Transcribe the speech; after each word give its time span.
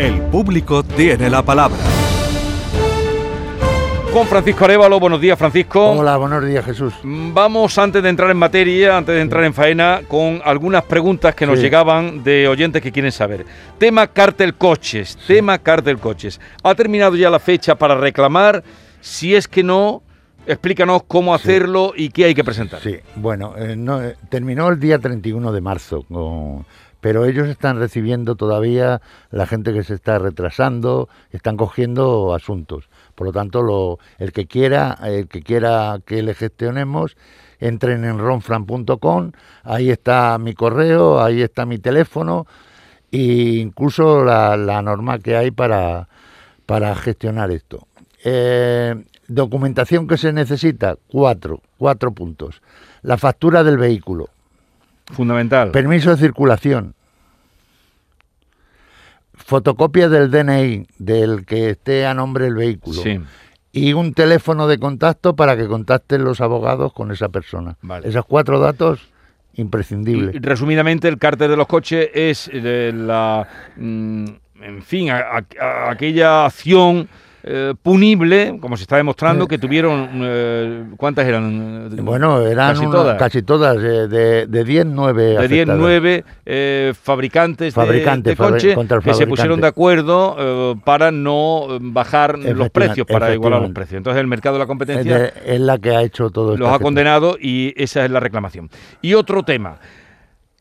El 0.00 0.18
público 0.22 0.82
tiene 0.82 1.28
la 1.28 1.42
palabra. 1.42 1.76
Con 4.14 4.26
Francisco 4.26 4.64
Arevalo, 4.64 4.98
buenos 4.98 5.20
días 5.20 5.38
Francisco. 5.38 5.90
Hola, 5.90 6.16
buenos 6.16 6.42
días 6.44 6.64
Jesús. 6.64 6.94
Mm, 7.02 7.34
vamos 7.34 7.76
antes 7.78 8.02
de 8.02 8.08
entrar 8.08 8.30
en 8.30 8.38
materia, 8.38 8.96
antes 8.96 9.14
de 9.14 9.20
entrar 9.20 9.44
en 9.44 9.52
faena, 9.52 10.00
con 10.08 10.40
algunas 10.44 10.84
preguntas 10.84 11.34
que 11.34 11.44
nos 11.46 11.58
Sí. 11.58 11.64
llegaban 11.64 12.24
de 12.24 12.48
oyentes 12.48 12.80
que 12.82 12.90
quieren 12.90 13.12
saber. 13.12 13.44
Tema 13.78 14.06
cártel 14.06 14.54
coches, 14.54 15.18
tema 15.28 15.58
cártel 15.58 15.98
coches. 15.98 16.40
¿Ha 16.62 16.74
terminado 16.74 17.14
ya 17.14 17.28
la 17.28 17.38
fecha 17.38 17.74
para 17.76 17.94
reclamar? 17.94 18.64
Si 19.02 19.34
es 19.34 19.46
que 19.46 19.62
no, 19.62 20.02
explícanos 20.46 21.02
cómo 21.06 21.34
hacerlo 21.34 21.92
y 21.94 22.08
qué 22.08 22.24
hay 22.24 22.34
que 22.34 22.42
presentar. 22.42 22.80
Sí, 22.80 22.96
bueno, 23.16 23.54
eh, 23.58 23.76
no, 23.76 24.02
eh, 24.02 24.16
terminó 24.30 24.68
el 24.70 24.80
día 24.80 24.98
31 24.98 25.52
de 25.52 25.60
marzo, 25.60 26.04
con- 26.08 26.64
pero 27.00 27.24
ellos 27.24 27.48
están 27.48 27.78
recibiendo 27.78 28.36
todavía 28.36 29.00
la 29.30 29.46
gente 29.46 29.72
que 29.72 29.82
se 29.82 29.94
está 29.94 30.18
retrasando, 30.18 31.08
están 31.30 31.56
cogiendo 31.56 32.34
asuntos. 32.34 32.88
Por 33.14 33.26
lo 33.26 33.32
tanto, 33.32 33.98
el 34.18 34.32
que 34.32 34.46
quiera, 34.46 34.98
el 35.02 35.28
que 35.28 35.42
quiera 35.42 36.00
que 36.04 36.22
le 36.22 36.34
gestionemos, 36.34 37.16
entren 37.58 38.04
en 38.04 38.18
ronfran.com, 38.18 39.32
ahí 39.64 39.90
está 39.90 40.38
mi 40.38 40.54
correo, 40.54 41.22
ahí 41.22 41.42
está 41.42 41.66
mi 41.66 41.78
teléfono 41.78 42.46
e 43.12 43.58
incluso 43.60 44.24
la, 44.24 44.56
la 44.56 44.82
norma 44.82 45.18
que 45.18 45.36
hay 45.36 45.50
para, 45.50 46.08
para 46.66 46.94
gestionar 46.94 47.50
esto. 47.50 47.86
Eh, 48.24 48.94
documentación 49.28 50.06
que 50.06 50.18
se 50.18 50.32
necesita, 50.32 50.96
cuatro, 51.08 51.62
cuatro 51.78 52.12
puntos. 52.12 52.62
La 53.02 53.16
factura 53.16 53.64
del 53.64 53.78
vehículo, 53.78 54.28
Fundamental. 55.12 55.70
permiso 55.70 56.10
de 56.10 56.16
circulación, 56.16 56.94
fotocopia 59.34 60.08
del 60.08 60.30
DNI 60.30 60.86
del 60.98 61.44
que 61.46 61.70
esté 61.70 62.06
a 62.06 62.14
nombre 62.14 62.44
del 62.44 62.54
vehículo 62.54 63.02
Sí. 63.02 63.20
y 63.72 63.92
un 63.92 64.14
teléfono 64.14 64.66
de 64.68 64.78
contacto 64.78 65.34
para 65.34 65.56
que 65.56 65.66
contacten 65.66 66.24
los 66.24 66.40
abogados 66.40 66.92
con 66.92 67.10
esa 67.10 67.28
persona. 67.28 67.76
Vale. 67.82 68.08
Esos 68.08 68.24
cuatro 68.26 68.58
datos 68.60 69.10
imprescindibles. 69.54 70.34
Y, 70.34 70.38
resumidamente, 70.38 71.08
el 71.08 71.18
cártel 71.18 71.50
de 71.50 71.56
los 71.56 71.66
coches 71.66 72.08
es 72.14 72.50
eh, 72.52 72.92
la, 72.94 73.46
mm, 73.76 74.24
en 74.62 74.82
fin, 74.82 75.10
a- 75.10 75.18
a- 75.18 75.44
a- 75.60 75.90
aquella 75.90 76.46
acción 76.46 77.08
eh, 77.42 77.74
punible, 77.82 78.58
como 78.60 78.76
se 78.76 78.82
está 78.82 78.96
demostrando, 78.96 79.46
que 79.48 79.56
tuvieron, 79.58 80.10
eh, 80.22 80.84
¿cuántas 80.96 81.26
eran? 81.26 81.88
Bueno, 82.04 82.42
eran 82.46 82.74
casi 82.74 82.84
una- 82.86 82.96
todas. 82.96 83.18
casi 83.18 83.42
todas, 83.42 83.76
eh, 83.78 84.08
de, 84.08 84.46
de 84.46 84.64
10, 84.64 84.86
9 84.86 85.22
de 85.22 85.28
10, 85.30 85.38
afectadas. 85.62 85.80
9 85.80 86.24
eh, 86.44 86.92
fabricantes, 87.00 87.66
de- 87.74 87.80
Fabricantes, 87.80 88.36
de, 88.36 88.44
coche 88.44 88.68
fabri- 88.72 88.74
contra 88.74 88.96
el 88.98 89.02
que 89.02 89.14
se 89.14 89.26
pusieron 89.26 89.60
de 89.60 89.66
acuerdo 89.66 90.36
eh, 90.38 90.74
para 90.84 91.10
no 91.10 91.66
eh, 91.70 91.78
bajar 91.80 92.38
los 92.38 92.70
precios, 92.70 93.06
para 93.06 93.32
igualar 93.32 93.62
los 93.62 93.72
precios. 93.72 93.96
Entonces 93.98 94.20
el 94.20 94.26
mercado 94.26 94.54
de 94.56 94.58
la 94.58 94.64
Es, 94.64 94.68
competencia 94.68 95.18
de- 95.18 95.32
es 95.46 95.60
la 95.60 95.78
que 95.78 95.90
ha 95.96 96.02
hecho 96.02 96.30
todo 96.30 96.56
los 96.56 96.66
esta 96.68 96.74
ha 96.74 96.78
condenado 96.78 97.36
y 97.40 97.72
esa 97.76 98.04
es 98.04 98.10
la 98.10 98.20
reclamación. 98.20 98.68
Y 99.00 99.14
otro 99.14 99.42
tema. 99.42 99.78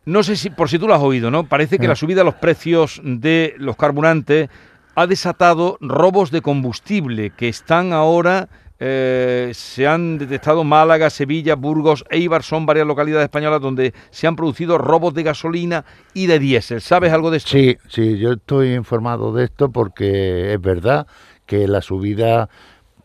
No 0.06 0.24
sé 0.24 0.36
si, 0.38 0.50
por 0.50 0.70
si 0.70 0.80
tú 0.80 0.88
lo 0.88 0.96
has 0.96 1.02
oído, 1.02 1.30
¿no? 1.30 1.44
Parece 1.44 1.78
que 1.78 1.86
Eh. 1.86 1.90
la 1.90 1.96
subida 1.96 2.22
de 2.22 2.24
los 2.26 2.36
precios 2.36 3.00
de 3.04 3.54
los 3.58 3.76
carburantes 3.76 4.50
ha 4.96 5.08
desatado 5.08 5.78
robos 5.82 6.32
de 6.32 6.42
combustible 6.42 7.30
que 7.32 7.48
están 7.50 7.94
ahora, 7.94 8.50
eh, 8.80 9.52
se 9.54 9.88
han 9.88 10.18
detectado 10.18 10.64
Málaga, 10.64 11.10
Sevilla, 11.10 11.56
Burgos, 11.56 12.06
Eibar, 12.10 12.44
son 12.44 12.66
varias 12.66 12.88
localidades 12.88 13.26
españolas 13.26 13.62
donde 13.62 13.94
se 14.10 14.28
han 14.28 14.36
producido 14.36 14.78
robos 14.78 15.14
de 15.14 15.24
gasolina 15.24 15.86
y 16.14 16.28
de 16.28 16.40
diésel. 16.40 16.82
¿Sabes 16.82 17.12
algo 17.12 17.30
de 17.32 17.38
esto? 17.38 17.50
Sí, 17.50 17.78
sí, 17.90 18.18
yo 18.18 18.34
estoy 18.34 18.74
informado 18.74 19.34
de 19.34 19.46
esto 19.46 19.70
porque 19.70 20.54
es 20.54 20.62
verdad 20.62 21.08
que 21.46 21.68
la 21.68 21.82
subida 21.82 22.50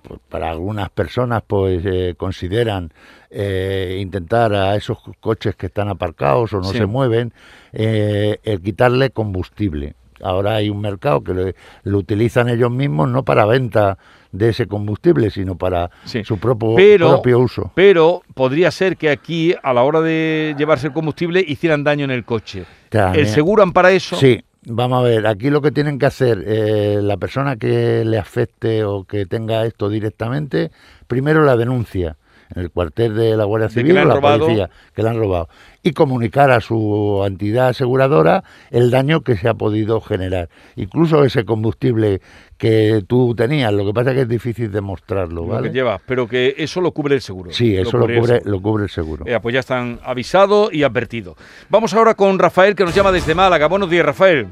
pues, 0.02 0.20
para 0.28 0.50
algunas 0.50 0.90
personas 0.90 1.42
pues 1.46 1.82
eh, 1.84 2.14
consideran 2.16 2.92
eh, 3.30 3.98
intentar 4.00 4.54
a 4.54 4.76
esos 4.76 4.98
coches 5.18 5.56
que 5.56 5.66
están 5.66 5.88
aparcados 5.88 6.52
o 6.52 6.58
no 6.58 6.64
Sí. 6.70 6.78
se 6.78 6.86
mueven 6.86 7.32
eh, 7.72 8.38
el 8.44 8.60
quitarle 8.62 9.10
combustible. 9.10 9.94
Ahora 10.22 10.56
hay 10.56 10.70
un 10.70 10.80
mercado 10.80 11.22
que 11.22 11.34
lo, 11.34 11.44
lo 11.84 11.98
utilizan 11.98 12.48
ellos 12.48 12.70
mismos 12.70 13.08
no 13.08 13.24
para 13.24 13.44
venta 13.46 13.98
de 14.32 14.48
ese 14.48 14.66
combustible, 14.66 15.30
sino 15.30 15.56
para 15.56 15.90
Sí. 16.04 16.24
su 16.24 16.38
propio, 16.38 16.74
Pero- 16.76 17.08
propio 17.10 17.38
uso. 17.40 17.72
Pero 17.74 18.22
podría 18.34 18.70
ser 18.70 18.96
que 18.96 19.10
aquí, 19.10 19.54
a 19.62 19.72
la 19.72 19.82
hora 19.82 20.00
de 20.00 20.54
llevarse 20.58 20.88
el 20.88 20.92
combustible, 20.92 21.44
hicieran 21.46 21.84
daño 21.84 22.04
en 22.04 22.10
el 22.10 22.24
coche. 22.24 22.64
También. 22.88 23.24
¿El 23.26 23.30
seguro 23.30 23.64
para 23.72 23.92
eso? 23.92 24.16
Sí, 24.16 24.40
vamos 24.66 25.00
a 25.00 25.02
ver, 25.02 25.26
aquí 25.26 25.50
lo 25.50 25.60
que 25.62 25.70
tienen 25.70 25.98
que 25.98 26.06
hacer 26.06 26.42
eh, 26.46 26.98
la 27.02 27.16
persona 27.16 27.56
que 27.56 28.04
le 28.04 28.18
afecte 28.18 28.82
o 28.84 29.04
que 29.04 29.26
tenga 29.26 29.64
esto 29.66 29.88
directamente, 29.88 30.70
primero 31.06 31.44
la 31.44 31.56
denuncia 31.56 32.16
en 32.54 32.62
el 32.62 32.70
cuartel 32.70 33.14
de 33.14 33.36
la 33.36 33.44
Guardia 33.44 33.68
Civil 33.68 33.96
o 33.98 34.04
la 34.04 34.14
robado. 34.14 34.40
policía 34.40 34.70
que 34.94 35.02
le 35.02 35.08
han 35.08 35.18
robado 35.18 35.48
y 35.82 35.92
comunicar 35.92 36.50
a 36.50 36.60
su 36.60 37.22
entidad 37.26 37.68
aseguradora 37.68 38.42
el 38.70 38.90
daño 38.90 39.20
que 39.22 39.36
se 39.36 39.48
ha 39.48 39.54
podido 39.54 40.00
generar. 40.00 40.48
Incluso 40.76 41.24
ese 41.24 41.44
combustible 41.44 42.20
que 42.56 43.02
tú 43.06 43.34
tenías, 43.34 43.72
lo 43.72 43.84
que 43.84 43.92
pasa 43.92 44.10
es 44.10 44.16
que 44.16 44.22
es 44.22 44.28
difícil 44.28 44.70
demostrarlo, 44.72 45.42
lo 45.42 45.46
¿vale? 45.48 45.68
que 45.68 45.74
llevas, 45.74 46.00
pero 46.06 46.26
que 46.26 46.54
eso 46.56 46.80
lo 46.80 46.92
cubre 46.92 47.14
el 47.16 47.20
seguro. 47.20 47.50
Sí, 47.52 47.76
eso 47.76 47.98
lo 47.98 48.04
cubre 48.06 48.14
el 48.14 48.20
cubre, 48.20 48.34
seguro. 48.38 48.50
lo 48.56 48.62
cubre 48.62 48.84
el 48.84 48.90
seguro. 48.90 49.24
Eh, 49.26 49.38
pues 49.42 49.52
ya 49.52 49.60
están 49.60 50.00
avisados 50.02 50.72
y 50.72 50.82
advertidos. 50.82 51.36
Vamos 51.68 51.92
ahora 51.94 52.14
con 52.14 52.38
Rafael, 52.38 52.74
que 52.74 52.84
nos 52.84 52.94
llama 52.94 53.12
desde 53.12 53.34
Málaga. 53.34 53.66
Buenos 53.68 53.90
días, 53.90 54.06
Rafael. 54.06 54.46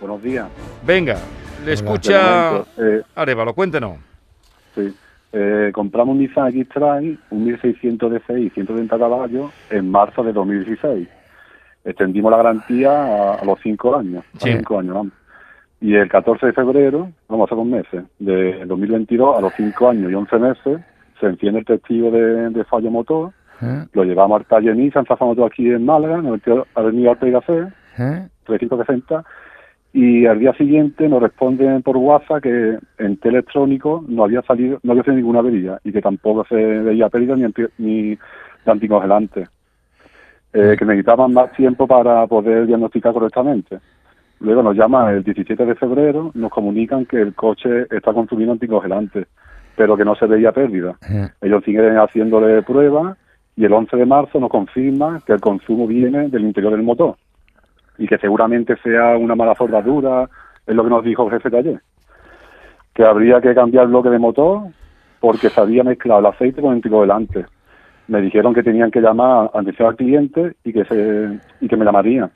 Buenos 0.00 0.22
días. 0.22 0.46
Venga, 0.86 1.18
le 1.64 1.72
escucha 1.72 2.64
Te 2.76 2.80
comento, 2.80 3.00
eh, 3.00 3.02
Arevalo, 3.14 3.54
cuéntenos. 3.54 3.98
sí. 4.74 4.94
Eh, 5.38 5.70
compramos 5.70 6.14
un 6.14 6.20
Nissan 6.20 6.48
X-Trail, 6.48 7.18
un 7.28 7.44
1600 7.44 8.10
DCI, 8.10 8.48
130 8.48 8.98
caballos, 8.98 9.52
en 9.68 9.90
marzo 9.90 10.22
de 10.22 10.32
2016. 10.32 11.06
Extendimos 11.84 12.30
la 12.30 12.38
garantía 12.38 12.90
a, 12.90 13.34
a 13.34 13.44
los 13.44 13.60
5 13.60 13.96
años. 13.96 14.24
Sí. 14.38 14.48
A 14.48 14.56
cinco 14.56 14.78
años, 14.78 14.94
vamos. 14.94 15.12
Y 15.82 15.94
el 15.94 16.08
14 16.08 16.46
de 16.46 16.52
febrero, 16.54 17.10
vamos 17.28 17.44
a 17.44 17.52
hacer 17.52 17.58
un 17.58 17.70
meses, 17.70 18.04
de 18.18 18.64
2022, 18.64 19.36
a 19.36 19.42
los 19.42 19.52
5 19.54 19.90
años 19.90 20.10
y 20.10 20.14
11 20.14 20.38
meses, 20.38 20.80
se 21.20 21.26
enciende 21.26 21.58
el 21.58 21.66
testigo 21.66 22.10
de, 22.10 22.48
de 22.48 22.64
fallo 22.64 22.90
motor, 22.90 23.32
¿Eh? 23.60 23.84
lo 23.92 24.04
llevamos 24.04 24.40
al 24.40 24.46
taller 24.46 24.74
Nissan, 24.74 25.04
Motor 25.20 25.52
aquí 25.52 25.68
en 25.68 25.84
Málaga, 25.84 26.18
en 26.18 26.26
el 26.28 26.64
Avenida 26.74 27.10
Ortega 27.10 27.42
C, 27.42 27.66
¿Eh? 27.98 28.28
360 28.46 29.22
y 29.96 30.26
al 30.26 30.38
día 30.38 30.52
siguiente 30.52 31.08
nos 31.08 31.22
responden 31.22 31.80
por 31.80 31.96
WhatsApp 31.96 32.42
que 32.42 32.78
en 32.98 33.16
tele 33.16 33.38
electrónico 33.38 34.04
no 34.06 34.24
había 34.24 34.42
salido 34.42 34.78
no 34.82 34.92
había 34.92 35.02
salido 35.02 35.22
ninguna 35.22 35.38
avería 35.38 35.80
y 35.84 35.90
que 35.90 36.02
tampoco 36.02 36.44
se 36.46 36.54
veía 36.54 37.08
pérdida 37.08 37.34
ni, 37.34 37.44
anti, 37.44 37.62
ni 37.78 38.10
de 38.10 38.18
anticongelante. 38.66 39.46
Eh, 40.52 40.76
que 40.78 40.84
necesitaban 40.84 41.32
más 41.32 41.50
tiempo 41.52 41.86
para 41.86 42.26
poder 42.26 42.66
diagnosticar 42.66 43.14
correctamente. 43.14 43.78
Luego 44.40 44.62
nos 44.62 44.76
llaman 44.76 45.14
el 45.14 45.24
17 45.24 45.64
de 45.64 45.74
febrero 45.74 46.30
nos 46.34 46.50
comunican 46.50 47.06
que 47.06 47.22
el 47.22 47.34
coche 47.34 47.86
está 47.90 48.12
consumiendo 48.12 48.52
anticongelante 48.52 49.24
pero 49.76 49.96
que 49.96 50.04
no 50.04 50.14
se 50.14 50.26
veía 50.26 50.52
pérdida. 50.52 50.94
Ellos 51.40 51.64
siguen 51.64 51.96
haciéndole 51.96 52.62
pruebas 52.62 53.16
y 53.56 53.64
el 53.64 53.72
11 53.72 53.96
de 53.96 54.04
marzo 54.04 54.40
nos 54.40 54.50
confirma 54.50 55.22
que 55.26 55.32
el 55.32 55.40
consumo 55.40 55.86
viene 55.86 56.28
del 56.28 56.44
interior 56.44 56.72
del 56.72 56.82
motor 56.82 57.16
y 57.98 58.06
que 58.06 58.18
seguramente 58.18 58.76
sea 58.82 59.16
una 59.16 59.34
mala 59.34 59.54
soldadura, 59.54 60.28
es 60.66 60.74
lo 60.74 60.84
que 60.84 60.90
nos 60.90 61.04
dijo 61.04 61.24
el 61.24 61.30
jefe 61.30 61.50
de 61.50 61.58
ayer. 61.58 61.80
Que 62.94 63.04
habría 63.04 63.40
que 63.40 63.54
cambiar 63.54 63.84
el 63.84 63.90
bloque 63.90 64.10
de 64.10 64.18
motor 64.18 64.62
porque 65.20 65.48
se 65.50 65.60
había 65.60 65.82
mezclado 65.84 66.20
el 66.20 66.26
aceite 66.26 66.60
con 66.60 66.70
el 66.70 66.76
anticoagulante. 66.76 67.46
Me 68.08 68.20
dijeron 68.20 68.54
que 68.54 68.62
tenían 68.62 68.90
que 68.90 69.00
llamar 69.00 69.50
atención 69.52 69.88
al 69.88 69.96
cliente 69.96 70.54
y 70.64 70.72
que, 70.72 70.84
se, 70.84 71.38
y 71.60 71.68
que 71.68 71.76
me 71.76 71.84
llamarían. 71.84 72.30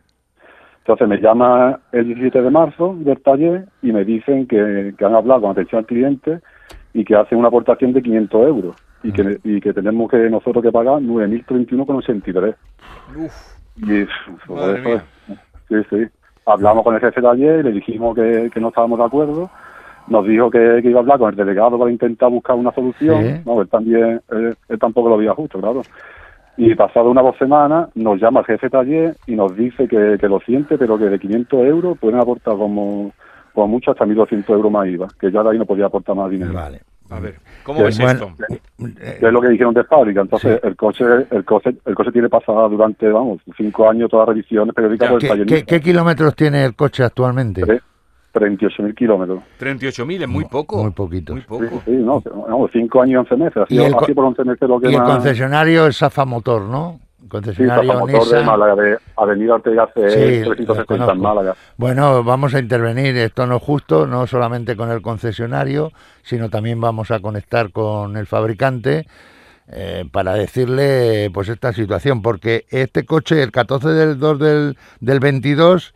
Entonces 0.79 1.07
me 1.07 1.19
llama 1.21 1.79
el 1.93 2.06
17 2.06 2.43
de 2.43 2.51
marzo 2.51 2.97
del 2.99 3.21
taller 3.23 3.67
y 3.83 3.93
me 3.93 4.05
dicen 4.05 4.47
que, 4.47 4.95
que 4.99 5.05
han 5.05 5.15
hablado 5.15 5.43
con 5.43 5.51
atención 5.53 5.81
al 5.81 5.87
cliente 5.87 6.41
y 6.95 7.05
que 7.05 7.15
hacen 7.15 7.39
una 7.39 7.49
aportación 7.49 7.93
de 7.93 8.03
500 8.03 8.47
euros 8.49 8.77
y 9.03 9.13
que, 9.13 9.39
y 9.45 9.61
que 9.61 9.73
tenemos 9.73 10.11
que 10.11 10.17
nosotros 10.29 10.63
que 10.65 10.73
pagar 10.73 11.01
9.031,83. 11.01 12.55
Y 13.77 14.06
por 14.47 14.56
Madre 14.56 14.81
eso 14.81 14.89
mía. 14.89 14.97
es- 14.97 15.19
sí, 15.70 15.76
sí. 15.88 16.06
Hablamos 16.44 16.84
con 16.84 16.94
el 16.94 17.00
jefe 17.00 17.20
de 17.20 17.28
ayer, 17.28 17.64
le 17.64 17.72
dijimos 17.72 18.14
que, 18.14 18.50
que 18.52 18.61
no 18.61 18.69
estábamos 18.69 18.99
de 18.99 19.05
acuerdo, 19.05 19.50
nos 20.08 20.26
dijo 20.26 20.50
que, 20.50 20.81
que 20.82 20.90
iba 20.90 20.99
a 20.99 21.02
hablar 21.02 21.19
con 21.19 21.31
el 21.31 21.37
delegado 21.37 21.78
para 21.78 21.90
intentar 21.90 22.31
buscar 22.31 22.56
una 22.56 22.72
solución. 22.72 23.22
Sí. 23.22 23.43
No, 23.46 23.62
él 23.62 23.69
también, 23.69 24.20
él, 24.31 24.56
él 24.69 24.78
tampoco 24.78 25.08
lo 25.08 25.17
veía 25.17 25.34
justo, 25.34 25.61
claro. 25.61 25.82
Y 26.56 26.75
pasado 26.75 27.11
una 27.11 27.22
dos 27.22 27.38
semanas 27.38 27.88
nos 27.94 28.20
llama 28.20 28.40
el 28.40 28.46
jefe 28.46 28.67
de 28.67 28.70
taller 28.70 29.17
y 29.26 29.34
nos 29.34 29.56
dice 29.56 29.88
que, 29.88 30.19
que 30.20 30.28
lo 30.28 30.40
siente, 30.40 30.76
pero 30.76 30.99
que 30.99 31.05
de 31.05 31.19
500 31.19 31.64
euros 31.64 31.99
pueden 31.99 32.20
aportar 32.20 32.56
como, 32.56 33.12
como 33.55 33.69
mucho 33.69 33.93
hasta 33.93 34.05
1.200 34.05 34.50
euros 34.50 34.70
más 34.70 34.87
IVA, 34.88 35.08
que 35.19 35.31
ya 35.31 35.43
de 35.43 35.50
ahí 35.50 35.58
no 35.58 35.64
podía 35.64 35.87
aportar 35.87 36.17
más 36.17 36.31
dinero. 36.31 36.52
Vale. 36.52 36.81
A 37.11 37.21
ver, 37.21 37.37
¿cómo 37.65 37.83
ves 37.83 37.99
bueno, 37.99 38.12
esto? 38.12 38.45
que 38.79 39.27
es 39.27 39.33
lo 39.33 39.41
que 39.41 39.49
dijeron 39.49 39.75
de 39.75 39.85
fábrica. 39.85 40.21
Entonces, 40.21 40.61
Sí. 40.62 40.69
el 40.69 40.77
coche 40.77 41.05
el 41.31 41.45
coche 41.45 41.75
el 41.85 41.95
coche 41.95 42.12
tiene 42.12 42.29
pasada 42.29 42.69
durante, 42.69 43.09
vamos, 43.09 43.41
cinco 43.57 43.89
años 43.91 44.09
todas 44.11 44.29
las 44.29 44.37
revisiones 44.37 44.75
periódicas 44.75 45.09
por 45.09 45.17
el 45.17 45.21
¿Qué, 45.21 45.29
taller. 45.29 45.47
qué- 45.47 45.62
qué 45.65 45.81
kilómetros 45.81 46.35
tiene 46.37 46.65
el 46.65 46.75
coche 46.75 47.03
actualmente? 47.05 47.62
Tres. 47.62 47.83
38.000 48.33 48.95
kilómetros. 48.95 49.43
38.000 49.59 50.23
es 50.23 50.29
muy 50.29 50.45
poco. 50.45 50.81
Muy 50.85 50.93
poquito. 50.93 51.33
Muy 51.33 51.43
poco. 51.43 51.83
sí, 51.85 51.91
no, 51.91 52.23
no, 52.49 52.69
cinco 52.73 53.03
años 53.03 53.11
y 53.13 53.17
11 53.17 53.37
meses. 53.37 53.56
Así, 53.65 53.75
Y 53.75 53.79
el 53.81 53.93
co- 53.93 54.05
así 54.05 54.15
por 54.15 54.25
11 54.25 54.45
meses 54.45 54.69
lo 54.69 54.79
que 54.81 54.89
Y 54.89 54.95
el 54.95 55.03
concesionario 55.03 55.89
es 55.89 55.97
Safa 55.97 56.25
Motor, 56.25 56.63
¿no? 56.63 57.01
Sí, 57.20 57.28
Concesionario 57.28 57.93
Zafa 57.93 57.94
Motor 57.94 58.28
de 58.31 58.40
Nissan. 58.40 58.44
Málaga, 58.44 58.75
de 58.76 58.99
Avenida 59.17 59.55
Ortega 59.55 59.88
C, 59.94 60.00
Sí, 60.08 60.44
los 60.67 60.84
360 60.84 61.12
en 61.12 61.14
conozco. 61.14 61.14
Málaga. 61.19 61.56
Bueno, 61.76 62.25
vamos 62.25 62.55
a 62.55 62.58
intervenir, 62.61 63.17
esto 63.17 63.46
no 63.46 63.56
es 63.56 63.62
justo, 63.62 64.06
no 64.06 64.26
solamente 64.26 64.76
con 64.76 64.90
el 64.90 65.02
concesionario, 65.02 65.93
sino 66.22 66.50
también 66.50 66.81
vamos 66.81 67.11
a 67.11 67.20
conectar 67.20 67.70
con 67.72 68.17
el 68.17 68.26
fabricante 68.26 69.06
eh, 69.69 70.05
para 70.11 70.34
decirle 70.34 71.31
pues 71.32 71.49
esta 71.49 71.72
situación, 71.72 72.22
porque 72.22 72.67
este 72.70 73.05
coche, 73.05 73.43
el 73.43 73.52
14 73.52 73.88
del 73.90 74.19
2 74.19 74.38
del, 74.38 74.78
del 75.00 75.20
22, 75.20 75.94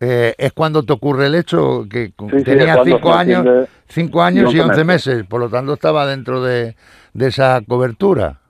eh, 0.00 0.34
es 0.38 0.52
cuando 0.52 0.82
te 0.82 0.92
ocurre 0.92 1.26
el 1.26 1.36
hecho, 1.36 1.86
que 1.88 2.12
Sí, 2.18 2.38
sí, 2.38 2.44
tenía 2.44 2.74
es 2.74 2.74
cuando 2.74 2.96
5 2.96 3.12
se 3.12 3.18
años, 3.18 3.68
cinco 3.88 4.22
años 4.22 4.52
y 4.54 4.58
11 4.58 4.70
11 4.70 4.84
meses. 4.84 5.14
meses. 5.14 5.26
por 5.28 5.40
lo 5.40 5.48
tanto 5.48 5.74
estaba 5.74 6.06
dentro 6.06 6.42
de, 6.42 6.74
de 7.12 7.26
esa 7.28 7.60
cobertura. 7.68 8.41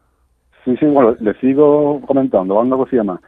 Sí, 0.65 0.77
sí, 0.79 0.87
bueno, 0.87 1.17
le 1.21 1.35
sigo 1.35 2.01
comentando, 2.07 2.59
una 2.61 2.77
cosilla 2.77 3.05
más. 3.05 3.21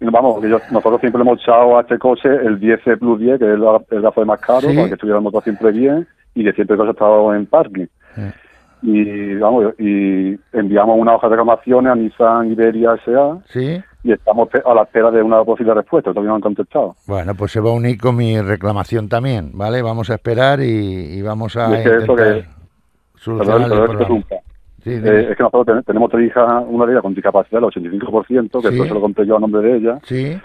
Y 0.00 0.04
nos 0.04 0.12
Vamos, 0.12 0.40
que 0.40 0.50
yo- 0.50 0.58
nosotros 0.70 1.00
siempre 1.00 1.22
le 1.22 1.28
hemos 1.28 1.40
echado 1.40 1.78
a 1.78 1.80
este 1.80 1.98
coche 1.98 2.28
el 2.28 2.58
10 2.60 2.80
Plus 2.98 3.18
10, 3.20 3.38
que 3.38 3.44
es 3.46 3.50
el, 3.90 4.02
gasoil 4.02 4.26
más 4.26 4.40
caro, 4.40 4.60
Sí. 4.68 4.74
para 4.76 4.88
que 4.88 4.94
estuviera 4.94 5.18
el 5.18 5.24
motor 5.24 5.42
siempre 5.42 5.70
bien 5.72 6.06
y 6.34 6.44
que 6.44 6.52
siempre 6.52 6.74
el 6.74 6.78
coche 6.80 6.90
estaba 6.92 7.36
en 7.36 7.46
parking. 7.46 7.86
Mm. 8.16 8.28
Y 8.82 9.34
vamos, 9.36 9.72
y 9.78 10.38
enviamos 10.52 10.98
una 10.98 11.14
hoja 11.14 11.28
de 11.28 11.36
reclamaciones 11.36 11.92
a 11.92 11.94
Nissan 11.94 12.52
Iberia 12.52 12.94
S.A. 13.04 13.38
¿Sí? 13.48 13.82
y 14.04 14.12
estamos 14.12 14.48
a 14.64 14.72
la 14.74 14.82
espera 14.82 15.10
de 15.10 15.20
una 15.20 15.42
posible 15.42 15.74
respuesta, 15.74 16.10
todavía 16.10 16.28
no 16.28 16.36
han 16.36 16.40
contestado. 16.42 16.94
Bueno, 17.08 17.34
pues 17.34 17.50
se 17.50 17.58
va 17.60 17.70
a 17.70 17.72
unir 17.72 17.98
con 18.00 18.14
mi 18.14 18.40
reclamación 18.40 19.08
también, 19.08 19.50
¿vale? 19.54 19.82
Vamos 19.82 20.10
a 20.10 20.14
esperar 20.14 20.60
y, 20.60 20.64
y 21.18 21.22
vamos 21.22 21.56
a 21.56 21.70
Y 21.70 21.74
es 21.74 21.82
que 21.82 21.88
eso 21.96 22.12
intentar 22.12 22.34
que- 22.34 22.46
solucionar 23.18 23.62
el 23.62 23.68
problema. 23.96 24.18
Sí, 24.86 24.92
Eh, 25.04 25.26
es 25.30 25.36
que 25.36 25.42
nosotros 25.42 25.66
ten- 25.66 25.82
tenemos 25.82 26.08
tres 26.12 26.28
hijas, 26.28 26.62
una 26.68 26.86
de 26.86 26.92
ellas 26.92 27.02
con 27.02 27.12
discapacidad, 27.12 27.58
el 27.58 27.64
85%, 27.64 28.60
que 28.60 28.68
Sí. 28.68 28.74
esto 28.74 28.86
se 28.86 28.94
lo 28.94 29.00
compré 29.00 29.26
yo 29.26 29.36
a 29.36 29.40
nombre 29.40 29.60
de 29.62 29.76
ella, 29.78 29.98
sí, 30.04 30.38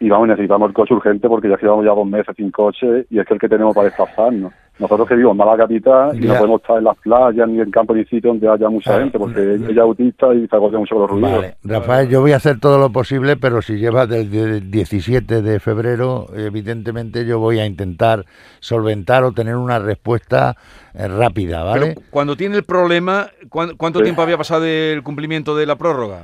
y 0.00 0.08
vamos, 0.08 0.26
necesitamos 0.26 0.68
el 0.70 0.74
coche 0.74 0.92
urgente 0.94 1.28
porque 1.28 1.48
ya 1.48 1.56
llevamos 1.56 1.84
ya 1.84 1.92
dos 1.92 2.06
meses 2.06 2.34
sin 2.36 2.50
coche 2.50 3.06
y 3.10 3.20
es 3.20 3.26
que 3.26 3.34
el 3.34 3.38
que 3.40 3.48
tenemos 3.48 3.72
para 3.74 3.84
desplazarnos. 3.84 4.52
Nosotros 4.78 5.06
que 5.06 5.14
vivimos 5.14 5.32
en 5.32 5.36
Málaga 5.36 5.64
capital 5.64 6.16
y 6.16 6.22
Ya. 6.26 6.32
no 6.32 6.38
podemos 6.38 6.60
estar 6.62 6.78
en 6.78 6.84
las 6.84 6.96
playas 6.96 7.46
ni 7.50 7.60
en 7.60 7.70
campo 7.70 7.94
ni 7.94 8.02
sitio 8.06 8.30
donde 8.30 8.48
haya 8.48 8.66
mucha 8.70 8.96
Ah, 8.96 9.00
gente 9.00 9.18
porque 9.18 9.38
ella 9.56 9.68
es 9.72 9.76
autista 9.78 10.32
y 10.32 10.48
se 10.48 10.56
agobia 10.56 10.78
mucho 10.78 10.94
con 10.94 11.02
los 11.02 11.10
ruidos. 11.10 11.32
vale. 11.32 11.54
Rafael, 11.62 12.08
yo 12.08 12.22
voy 12.22 12.32
a 12.32 12.36
hacer 12.36 12.58
todo 12.60 12.78
lo 12.78 12.90
posible, 12.90 13.36
pero 13.36 13.60
si 13.60 13.76
llevas 13.76 14.08
desde 14.08 14.42
el 14.42 14.70
17 14.70 15.42
de 15.42 15.60
febrero, 15.60 16.28
evidentemente 16.34 17.26
yo 17.26 17.38
voy 17.38 17.58
a 17.58 17.66
intentar 17.66 18.24
solventar 18.60 19.22
o 19.24 19.32
tener 19.32 19.56
una 19.56 19.78
respuesta 19.78 20.56
eh, 20.94 21.06
rápida, 21.08 21.62
¿vale? 21.62 21.94
Pero 21.94 22.06
cuando 22.10 22.34
tiene 22.34 22.56
el 22.56 22.64
problema, 22.64 23.26
¿cuán- 23.38 23.39
¿cuánto 23.50 23.98
Sí. 23.98 24.04
tiempo 24.04 24.22
había 24.22 24.38
pasado 24.38 24.62
del 24.62 25.02
cumplimiento 25.02 25.54
de 25.56 25.66
la 25.66 25.76
prórroga? 25.76 26.22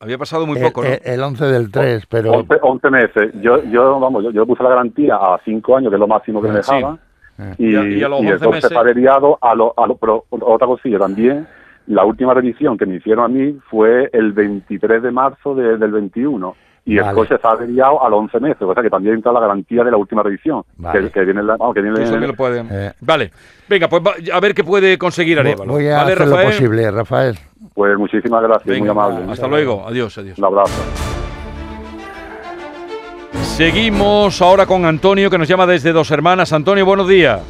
Había 0.00 0.18
pasado 0.18 0.46
muy 0.46 0.58
El- 0.58 0.64
poco, 0.64 0.82
¿no? 0.82 0.88
el, 0.88 1.00
el 1.02 1.20
11 1.22 1.44
del 1.46 1.70
3, 1.72 2.06
pero... 2.06 2.32
11, 2.32 2.54
11 2.62 2.90
meses. 2.90 3.32
Yo, 3.40 3.64
yo, 3.64 3.98
vamos, 3.98 4.22
yo, 4.22 4.30
yo 4.30 4.46
puse 4.46 4.62
la 4.62 4.68
garantía 4.70 5.16
a 5.16 5.40
5 5.44 5.76
años, 5.76 5.90
que 5.90 5.96
es 5.96 6.00
lo 6.00 6.06
máximo 6.06 6.40
que 6.42 6.48
me 6.48 6.62
Sí. 6.62 6.70
dejaban. 6.72 7.00
Eh. 7.38 7.54
Y, 7.58 7.70
Y 7.72 7.76
a- 7.76 7.82
y 7.84 8.00
los 8.00 8.10
y 8.22 8.26
11 8.26 8.32
el 8.32 8.38
coche 8.38 8.48
meses- 8.50 8.64
está 8.70 8.80
averiado 8.80 9.38
a 9.40 9.54
lo, 9.54 9.74
a 9.76 9.86
lo- 9.86 9.96
pero 9.96 10.24
otra 10.30 10.66
cosilla 10.66 10.98
también. 10.98 11.46
La 11.86 12.04
última 12.04 12.34
revisión 12.34 12.76
que 12.76 12.84
me 12.86 12.96
hicieron 12.96 13.24
a 13.24 13.28
mí 13.28 13.58
fue 13.70 14.10
el 14.12 14.32
23 14.32 15.02
de 15.02 15.10
marzo 15.10 15.54
de- 15.54 15.78
del 15.78 15.90
21. 15.90 16.54
Y 16.90 16.96
Vale. 16.96 17.10
el 17.10 17.14
coche 17.16 17.34
está 17.34 17.50
averiado 17.50 18.02
a 18.02 18.08
los 18.08 18.18
11 18.20 18.40
meses. 18.40 18.62
O 18.62 18.72
sea 18.72 18.82
que 18.82 18.88
también 18.88 19.16
entra 19.16 19.30
la 19.30 19.40
garantía 19.40 19.84
de 19.84 19.90
la 19.90 19.98
última 19.98 20.22
revisión. 20.22 20.62
Vale. 20.78 21.02
Que, 21.02 21.10
que 21.10 21.24
viene, 21.26 21.40
en 21.40 21.46
la, 21.46 21.56
vamos, 21.58 21.74
que 21.74 21.82
viene 21.82 22.02
eso 22.02 22.16
lo 22.16 22.32
pueden. 22.32 22.66
Eh. 22.70 22.92
Vale. 23.00 23.30
Venga, 23.68 23.88
pues 23.88 24.02
va- 24.02 24.14
a 24.34 24.40
ver 24.40 24.54
qué 24.54 24.64
puede 24.64 24.96
conseguir 24.96 25.38
Arevalo. 25.38 25.70
Voy 25.74 25.86
a 25.88 25.98
¿Vale, 25.98 26.12
hacer 26.14 26.26
lo 26.28 26.42
posible, 26.42 26.90
Rafael. 26.90 27.38
Pues 27.74 27.98
muchísimas 27.98 28.42
gracias, 28.42 28.64
Venga, 28.66 28.94
muy 28.94 29.02
amable. 29.04 29.30
Hasta 29.32 29.46
luego. 29.46 29.86
Adiós, 29.86 30.16
adiós. 30.16 30.38
Un 30.38 30.44
abrazo. 30.46 30.82
Seguimos 33.32 34.40
ahora 34.40 34.64
con 34.64 34.86
Antonio, 34.86 35.28
que 35.28 35.36
nos 35.36 35.46
llama 35.46 35.66
desde 35.66 35.92
Dos 35.92 36.10
Hermanas. 36.10 36.52
Antonio, 36.54 36.86
buenos 36.86 37.06
días. 37.06 37.40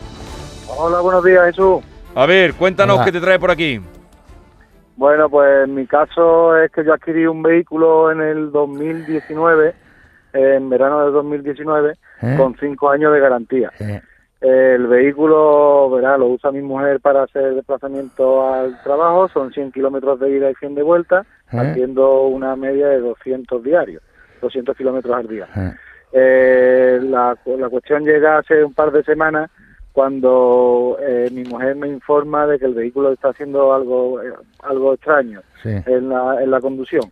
Hola, 0.76 1.00
buenos 1.00 1.24
días, 1.24 1.44
Jesús. 1.46 1.76
A 2.14 2.26
ver, 2.26 2.54
cuéntanos 2.54 2.96
Hola. 2.96 3.04
qué 3.04 3.12
te 3.12 3.20
trae 3.20 3.38
por 3.38 3.52
aquí. 3.52 3.80
Bueno, 4.98 5.30
pues 5.30 5.68
mi 5.68 5.86
caso 5.86 6.56
es 6.56 6.72
que 6.72 6.84
yo 6.84 6.92
adquirí 6.92 7.24
un 7.28 7.40
vehículo 7.40 8.10
en 8.10 8.20
el 8.20 8.50
2019, 8.50 9.72
en 10.32 10.68
verano 10.68 11.04
del 11.04 11.12
2019, 11.12 11.92
¿Eh? 12.22 12.34
con 12.36 12.56
cinco 12.58 12.90
años 12.90 13.12
de 13.12 13.20
garantía. 13.20 13.70
Eh, 13.78 14.02
El 14.40 14.88
vehículo, 14.88 15.88
verá, 15.90 16.18
lo 16.18 16.26
usa 16.26 16.50
mi 16.50 16.62
mujer 16.62 16.98
para 16.98 17.22
hacer 17.22 17.54
desplazamiento 17.54 18.52
al 18.52 18.82
trabajo, 18.82 19.28
son 19.28 19.52
100 19.52 19.70
kilómetros 19.70 20.18
de 20.18 20.30
ida 20.30 20.50
y 20.50 20.54
100 20.56 20.74
de 20.74 20.82
vuelta, 20.82 21.24
¿Eh? 21.52 21.58
haciendo 21.58 22.22
una 22.26 22.56
media 22.56 22.88
de 22.88 22.98
200 22.98 23.62
diarios, 23.62 24.02
200 24.42 24.76
kilómetros 24.76 25.14
al 25.14 25.28
día. 25.28 25.46
eh. 25.56 25.72
Eh, 26.12 26.98
la, 27.02 27.36
la 27.44 27.68
cuestión 27.68 28.02
llega 28.04 28.38
hace 28.38 28.64
un 28.64 28.74
par 28.74 28.90
de 28.90 29.04
semanas 29.04 29.48
cuando 30.02 30.96
eh, 31.00 31.28
mi 31.32 31.42
mujer 31.42 31.74
me 31.74 31.88
informa 31.88 32.46
de 32.46 32.56
que 32.60 32.66
el 32.66 32.74
vehículo 32.74 33.10
está 33.10 33.30
haciendo 33.30 33.74
algo 33.74 34.22
eh, 34.22 34.32
algo 34.62 34.94
extraño 34.94 35.40
Sí. 35.60 35.70
en 35.86 36.08
la, 36.08 36.40
en 36.40 36.52
la 36.52 36.60
conducción. 36.60 37.02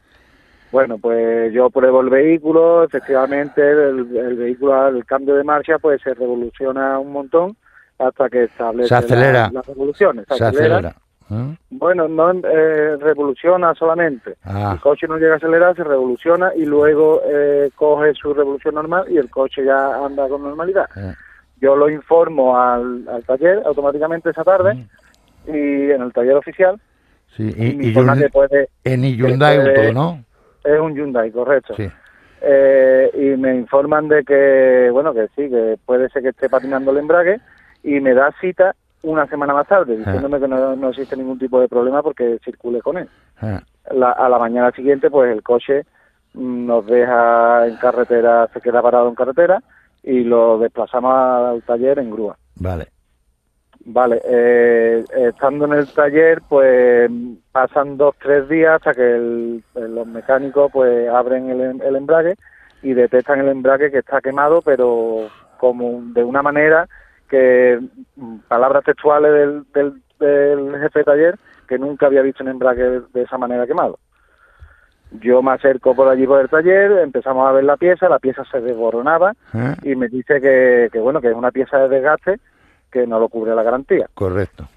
Bueno, 0.70 0.96
pues 0.96 1.52
yo 1.52 1.68
pruebo 1.68 2.00
el 2.00 2.10
vehículo, 2.10 2.84
efectivamente 2.84 3.60
el, 3.60 4.16
el 4.16 4.36
vehículo 4.36 4.74
al 4.80 5.04
cambio 5.04 5.34
de 5.34 5.42
marcha 5.42 5.80
pues 5.80 6.00
se 6.00 6.14
revoluciona 6.14 7.00
un 7.00 7.10
montón 7.10 7.56
hasta 7.98 8.28
que 8.28 8.44
establece 8.44 8.88
Se 8.88 8.94
acelera. 8.94 9.32
la- 9.48 9.50
las 9.54 9.66
revoluciones. 9.66 10.24
Se 10.30 10.44
acelera. 10.44 10.94
¿Eh? 11.28 11.56
Bueno, 11.70 12.06
no 12.06 12.30
eh, 12.30 12.96
revoluciona 13.00 13.74
solamente. 13.74 14.36
Ah. 14.44 14.74
El 14.74 14.80
coche 14.80 15.08
no 15.08 15.16
llega 15.18 15.34
a 15.34 15.36
acelerar, 15.38 15.74
se 15.74 15.82
revoluciona 15.82 16.52
y 16.54 16.64
luego 16.64 17.20
eh, 17.26 17.68
coge 17.74 18.14
su 18.14 18.32
revolución 18.32 18.76
normal 18.76 19.06
y 19.10 19.16
el 19.18 19.28
coche 19.28 19.64
ya 19.64 19.96
anda 20.06 20.28
con 20.28 20.44
normalidad. 20.44 20.86
Yo 21.60 21.74
lo 21.76 21.88
informo 21.90 22.58
al, 22.58 23.08
al 23.08 23.22
taller 23.24 23.62
automáticamente 23.64 24.30
esa 24.30 24.44
tarde 24.44 24.86
y 25.46 25.90
en 25.90 26.02
el 26.02 26.12
taller 26.12 26.34
oficial 26.36 26.80
Sí, 27.36 27.52
y, 27.56 27.88
y, 27.88 27.94
Hyundai- 27.94 28.30
puede, 28.32 28.68
en 28.84 29.02
Hyundai 29.04 29.56
puede- 29.58 29.86
Auto, 29.88 29.92
¿no? 29.92 30.24
es 30.64 30.80
un 30.80 30.94
Hyundai, 30.94 31.30
correcto. 31.30 31.74
Sí. 31.76 31.88
Eh, 32.40 33.10
y 33.14 33.36
me 33.40 33.54
informan 33.54 34.08
de 34.08 34.25
que, 34.25 34.88
bueno, 34.92 35.12
que 35.12 35.26
sí, 35.36 35.48
que 35.50 35.76
puede 35.84 36.08
ser 36.10 36.22
que 36.22 36.28
esté 36.30 36.48
patinando 36.48 36.90
el 36.92 36.98
embrague 36.98 37.40
y 37.82 38.00
me 38.00 38.14
da 38.14 38.32
cita 38.40 38.75
una 39.02 39.26
semana 39.28 39.52
más 39.54 39.66
tarde, 39.68 39.96
diciéndome 39.98 40.40
que 40.40 40.48
no, 40.48 40.75
no 40.76 40.88
existe 40.90 41.16
ningún 41.16 41.38
tipo 41.38 41.60
de 41.60 41.68
problema 41.68 42.02
porque 42.02 42.38
circule 42.44 42.80
con 42.82 42.98
él. 42.98 43.08
Eh, 43.42 43.60
La- 43.92 44.12
a 44.12 44.28
la 44.28 44.38
mañana 44.38 44.70
siguiente, 44.72 45.10
pues 45.10 45.30
el 45.32 45.42
coche 45.42 45.84
nos 46.34 46.84
deja 46.86 47.66
en 47.66 47.76
carretera, 47.76 48.48
se 48.52 48.60
queda 48.60 48.82
parado 48.82 49.08
en 49.08 49.14
carretera 49.14 49.62
y 50.06 50.25
lo 50.25 50.58
desplazamos 50.58 51.12
al 51.14 51.62
taller 51.64 51.98
en 51.98 52.10
grúa. 52.10 52.38
Vale. 52.60 52.86
Vale, 53.84 54.20
eh, 54.25 55.04
estando 55.28 55.66
en 55.66 55.75
el 55.75 55.86
taller, 55.88 56.40
pues 56.48 57.10
pasan 57.52 57.96
dos, 57.96 58.14
tres 58.20 58.48
días 58.48 58.76
hasta 58.76 58.94
que 58.94 59.14
el- 59.14 59.64
los 59.75 60.06
mecánicos 60.06 60.70
pues 60.72 61.08
abren 61.08 61.50
el, 61.50 61.60
em- 61.60 61.82
el 61.82 61.96
embrague 61.96 62.34
y 62.82 62.94
detectan 62.94 63.40
el 63.40 63.48
embrague 63.48 63.90
que 63.90 63.98
está 63.98 64.20
quemado, 64.20 64.62
pero 64.62 65.28
como 65.58 66.02
de 66.14 66.25
una 66.25 66.42
manera 66.42 66.88
que, 67.28 67.78
mm, 68.16 68.38
palabras 68.48 68.84
textuales 68.84 69.32
del, 69.32 69.64
del, 69.72 70.02
del 70.18 70.80
jefe 70.80 71.00
de 71.00 71.04
taller, 71.04 71.34
que 71.68 71.78
nunca 71.78 72.06
había 72.06 72.22
visto 72.22 72.42
un 72.44 72.50
embrague 72.50 72.82
de, 72.82 73.00
de 73.12 73.22
esa 73.22 73.38
manera 73.38 73.66
quemado. 73.66 73.98
Yo 75.20 75.42
me 75.42 75.52
acerco 75.52 75.94
por 75.94 76.08
allí 76.08 76.26
por 76.26 76.40
el 76.40 76.48
taller, 76.48 76.92
empezamos 76.98 77.48
a 77.48 77.52
ver 77.52 77.64
la 77.64 77.76
pieza, 77.76 78.08
la 78.08 78.18
pieza 78.18 78.42
se 78.50 78.60
desboronaba 78.60 79.32
Eh, 79.54 79.75
y 79.84 79.96
me 79.96 80.08
dice 80.08 80.40
que, 80.40 80.88
que 80.92 80.98
bueno, 80.98 81.20
que 81.20 81.28
es 81.28 81.34
una 81.34 81.50
pieza 81.50 81.78
de 81.78 81.88
desgaste 81.88 82.40
que 82.90 83.06
no 83.06 83.18
lo 83.18 83.28
cubre 83.28 83.54
la 83.54 83.62
garantía. 83.62 84.08
Correcto. 84.14 84.68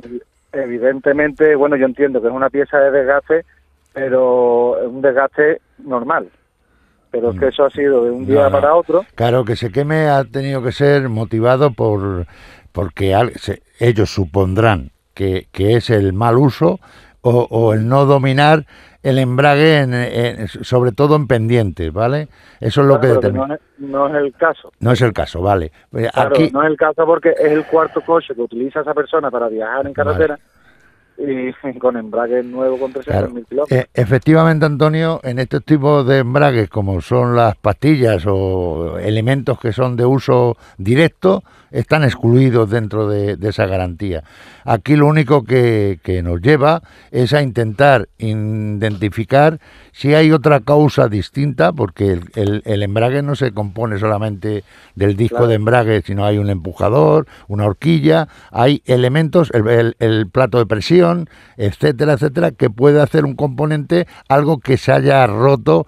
Evidentemente, 0.52 1.56
bueno, 1.56 1.76
yo 1.76 1.86
entiendo 1.86 2.22
que 2.22 2.28
es 2.28 2.34
una 2.34 2.50
pieza 2.50 2.78
de 2.80 2.92
desgaste, 2.92 3.46
pero 3.94 4.80
es 4.80 4.88
un 4.88 5.02
desgaste 5.02 5.62
normal. 5.80 6.30
Pero 7.12 7.32
es 7.32 7.40
que 7.40 7.48
eso 7.48 7.66
ha 7.66 7.70
sido 7.72 8.04
de 8.04 8.12
un 8.12 8.26
día. 8.26 8.36
No, 8.36 8.50
no. 8.50 8.52
para 8.52 8.76
otro. 8.76 9.04
Claro, 9.16 9.44
que 9.44 9.56
se 9.56 9.72
queme 9.72 10.10
ha 10.10 10.24
tenido 10.26 10.62
que 10.62 10.72
ser 10.72 11.10
motivado 11.10 11.72
por 11.72 12.28
porque 12.72 13.16
ellos 13.80 14.10
supondrán 14.10 14.92
que, 15.14 15.48
que 15.52 15.76
es 15.76 15.90
el 15.90 16.14
mal 16.14 16.38
uso 16.38 16.80
o, 17.22 17.48
o 17.50 17.74
el 17.74 17.88
no 17.88 18.06
dominar 18.06 18.66
el 19.02 19.18
embrague, 19.18 19.78
en- 19.80 19.94
en- 19.94 20.48
sobre 20.50 20.92
todo 20.92 21.16
en 21.16 21.26
pendientes, 21.28 21.92
¿vale? 21.94 22.28
Eso 22.60 22.82
es 22.82 22.88
lo 22.88 22.96
que 23.00 23.08
Claro, 23.08 23.16
determina. 23.22 23.48
no, 23.48 23.54
es, 23.56 23.62
no 23.78 24.08
es 24.08 24.16
el 24.16 24.34
caso. 24.34 24.72
No 24.82 24.92
es 24.92 25.02
el 25.02 25.14
caso, 25.14 25.42
vale. 25.42 25.72
Claro, 25.92 26.30
Aquí, 26.36 26.50
no 26.52 26.62
es 26.64 26.70
el 26.70 26.76
caso 26.78 27.06
porque 27.06 27.30
es 27.30 27.52
el 27.52 27.66
cuarto 27.66 28.02
coche 28.02 28.36
que 28.36 28.42
utiliza 28.42 28.82
esa 28.82 28.94
persona 28.94 29.32
para 29.32 29.48
viajar 29.48 29.88
en 29.88 29.94
carretera 29.94 30.38
y 31.20 31.78
con 31.80 31.98
embrague 31.98 32.42
nuevo 32.44 32.80
con 32.80 32.94
300.000 32.94 33.04
Claro. 33.06 33.28
kilómetros. 33.28 33.72
Eh, 33.72 33.88
efectivamente, 33.94 34.66
Antonio, 34.66 35.20
en 35.24 35.40
estos 35.40 35.64
tipos 35.66 36.08
de 36.08 36.20
embragues, 36.20 36.70
como 36.70 37.02
son 37.02 37.36
las 37.36 37.56
pastillas 37.58 38.24
o 38.28 38.98
elementos 39.00 39.60
que 39.60 39.74
son 39.74 39.96
de 39.98 40.06
uso 40.06 40.56
directo, 40.78 41.44
están 41.72 42.04
excluidos 42.04 42.70
dentro 42.70 43.08
de, 43.08 43.36
de 43.36 43.50
esa 43.50 43.68
garantía. 43.68 44.24
Aquí 44.64 44.96
lo 44.96 45.06
único 45.08 45.44
que, 45.44 46.00
que 46.04 46.24
nos 46.24 46.42
lleva 46.42 46.82
es 47.12 47.34
a 47.34 47.42
intentar 47.44 48.08
identificar 48.18 49.60
si 49.92 50.14
hay 50.16 50.32
otra 50.32 50.62
causa 50.62 51.08
distinta, 51.10 51.72
porque 51.74 52.12
el, 52.14 52.22
el- 52.36 52.62
el 52.66 52.84
embrague 52.84 53.22
no 53.22 53.36
se 53.36 53.52
compone 53.52 54.00
solamente 54.00 54.64
del 54.96 55.16
disco 55.16 55.38
Claro. 55.38 55.48
de 55.50 55.56
embrague, 55.56 56.02
sino 56.04 56.26
hay 56.26 56.38
un 56.38 56.50
empujador, 56.50 57.28
una 57.48 57.66
horquilla, 57.66 58.28
hay 58.52 58.82
elementos, 58.86 59.52
el, 59.54 59.68
el- 59.68 59.96
el 60.00 60.28
plato 60.30 60.58
de 60.60 60.66
presión, 60.66 61.09
etcétera, 61.58 62.14
etcétera, 62.14 62.52
que 62.52 62.70
puede 62.70 63.02
hacer 63.02 63.26
un 63.26 63.36
componente 63.36 64.08
algo 64.28 64.60
que 64.60 64.78
se 64.78 64.92
haya 64.92 65.26
roto 65.28 65.88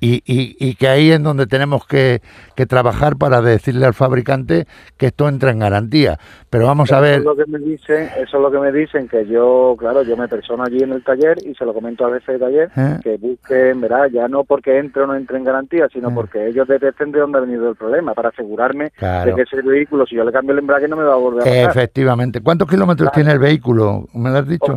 y, 0.00 0.22
y- 0.24 0.56
y 0.58 0.74
que 0.74 0.88
ahí 0.88 1.10
es 1.10 1.22
donde 1.22 1.46
tenemos 1.46 1.86
que, 1.86 2.20
que 2.56 2.66
trabajar 2.66 3.16
para 3.16 3.40
decirle 3.40 3.86
al 3.86 3.94
fabricante 3.94 4.66
que 4.96 5.06
esto 5.06 5.28
entra 5.28 5.50
en 5.50 5.58
garantía. 5.58 6.18
Pero 6.48 6.66
vamos 6.66 6.90
a 6.92 6.96
Eso 6.96 7.02
ver, 7.02 7.18
es 7.20 7.24
lo 7.24 7.36
que 7.36 7.44
me 7.46 7.58
dicen, 7.58 8.08
eso 8.18 8.36
es 8.36 8.42
lo 8.42 8.50
que 8.50 8.58
me 8.58 8.72
dicen, 8.72 9.08
que 9.08 9.26
yo, 9.26 9.76
claro, 9.78 10.02
yo 10.02 10.16
me 10.16 10.26
persono 10.28 10.64
allí 10.64 10.82
en 10.82 10.92
el 10.92 11.04
taller 11.04 11.36
y 11.44 11.54
se 11.54 11.64
lo 11.64 11.72
comento 11.74 12.04
al 12.06 12.14
jefe 12.14 12.32
de 12.32 12.38
taller, 12.38 12.70
¿Eh? 12.76 12.98
que 13.02 13.16
busquen, 13.18 13.80
verá, 13.80 14.08
ya 14.08 14.26
no 14.28 14.44
porque 14.44 14.78
entre 14.78 15.02
o 15.02 15.06
no 15.06 15.14
entre 15.14 15.36
en 15.38 15.44
garantía, 15.44 15.88
sino 15.92 16.08
Eh. 16.08 16.12
porque 16.14 16.46
ellos 16.48 16.66
detecten 16.66 17.12
de 17.12 17.20
dónde 17.20 17.38
ha 17.38 17.42
venido 17.42 17.68
el 17.68 17.76
problema, 17.76 18.14
para 18.14 18.30
asegurarme 18.30 18.90
Claro. 18.90 19.30
de 19.30 19.36
que 19.36 19.42
ese 19.42 19.62
vehículo, 19.62 20.06
si 20.06 20.16
yo 20.16 20.24
le 20.24 20.32
cambio 20.32 20.52
el 20.52 20.58
embrague, 20.60 20.88
no 20.88 20.96
me 20.96 21.04
va 21.04 21.12
a 21.12 21.16
volver 21.16 21.42
a 21.42 21.44
pasar. 21.44 21.70
efectivamente, 21.70 22.40
¿cuántos 22.40 22.68
kilómetros 22.68 23.10
Claro. 23.10 23.14
tiene 23.14 23.32
el 23.32 23.38
vehículo? 23.38 24.06
¿Me 24.14 24.30
lo 24.30 24.38
has 24.38 24.48
dicho? 24.48 24.74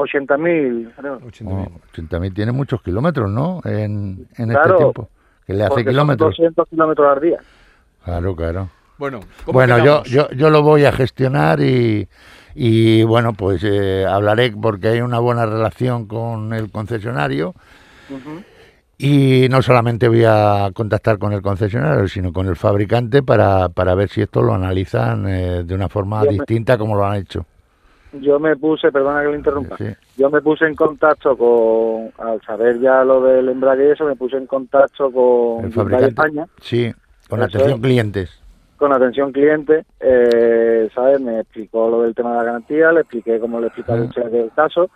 80.000, 0.00 0.92
creo. 0.96 1.20
Oh, 1.46 1.68
80.000 1.94 2.34
tiene 2.34 2.52
muchos 2.52 2.82
kilómetros, 2.82 3.30
¿no? 3.30 3.60
En, 3.64 4.26
en 4.36 4.50
este 4.50 4.74
tiempo. 4.76 5.08
Que 5.46 5.54
le 5.54 5.64
hace 5.64 5.84
kilómetros. 5.84 6.30
200 6.36 6.68
kilómetros 6.68 7.16
al 7.16 7.22
día. 7.22 7.38
Claro, 8.04 8.36
claro. 8.36 8.68
Bueno, 8.98 9.20
¿cómo 9.44 9.54
Bueno, 9.54 9.78
yo, 9.78 10.02
quedamos? 10.02 10.10
yo, 10.10 10.30
yo 10.30 10.50
lo 10.50 10.62
voy 10.62 10.84
a 10.84 10.92
gestionar 10.92 11.60
y, 11.60 12.06
y 12.54 13.02
bueno, 13.04 13.32
pues 13.32 13.62
eh, 13.64 14.04
hablaré 14.06 14.52
porque 14.52 14.88
hay 14.88 15.00
una 15.00 15.18
buena 15.18 15.46
relación 15.46 16.06
con 16.06 16.52
el 16.52 16.70
concesionario 16.70 17.54
y 18.98 19.46
no 19.48 19.62
solamente 19.62 20.08
voy 20.08 20.24
a 20.26 20.70
contactar 20.74 21.18
con 21.18 21.32
el 21.32 21.40
concesionario, 21.40 22.06
sino 22.08 22.32
con 22.32 22.46
el 22.48 22.56
fabricante 22.56 23.22
para, 23.22 23.70
para 23.70 23.94
ver 23.94 24.10
si 24.10 24.20
esto 24.20 24.42
lo 24.42 24.52
analizan 24.52 25.26
eh, 25.26 25.62
de 25.64 25.74
una 25.74 25.88
forma 25.88 26.22
distinta 26.24 26.76
como 26.76 26.94
lo 26.96 27.06
han 27.06 27.16
hecho. 27.16 27.46
Yo 28.12 28.40
me 28.40 28.56
puse, 28.56 28.90
perdona 28.90 29.22
que 29.22 29.28
le 29.28 29.36
interrumpa, 29.36 29.76
Sí. 29.76 29.86
yo 30.16 30.30
me 30.30 30.40
puse 30.42 30.66
en 30.66 30.74
contacto 30.74 31.36
con, 31.36 32.10
al 32.18 32.40
saber 32.42 32.80
ya 32.80 33.04
lo 33.04 33.22
del 33.22 33.48
embrague 33.48 33.86
y 33.88 33.90
eso, 33.92 34.04
me 34.04 34.16
puse 34.16 34.36
en 34.36 34.46
contacto 34.46 35.10
con 35.12 35.64
El 35.66 35.72
fabricante. 35.72 36.06
España, 36.08 36.46
Sí, 36.60 36.92
con 37.28 37.40
atención 37.42 37.74
es. 37.74 37.80
clientes. 37.80 38.36
con 38.76 38.92
atención 38.94 39.30
cliente, 39.30 39.84
eh, 40.00 40.88
¿sabes? 40.94 41.20
Me 41.20 41.38
explicó 41.40 41.90
lo 41.90 42.02
del 42.02 42.14
tema 42.14 42.30
de 42.30 42.36
la 42.38 42.44
garantía, 42.44 42.90
le 42.92 43.00
expliqué 43.02 43.38
cómo 43.38 43.60
le 43.60 43.66
explicaba 43.66 44.00
Ah. 44.00 44.04
usted 44.04 44.34
el 44.34 44.50
caso 44.56 44.90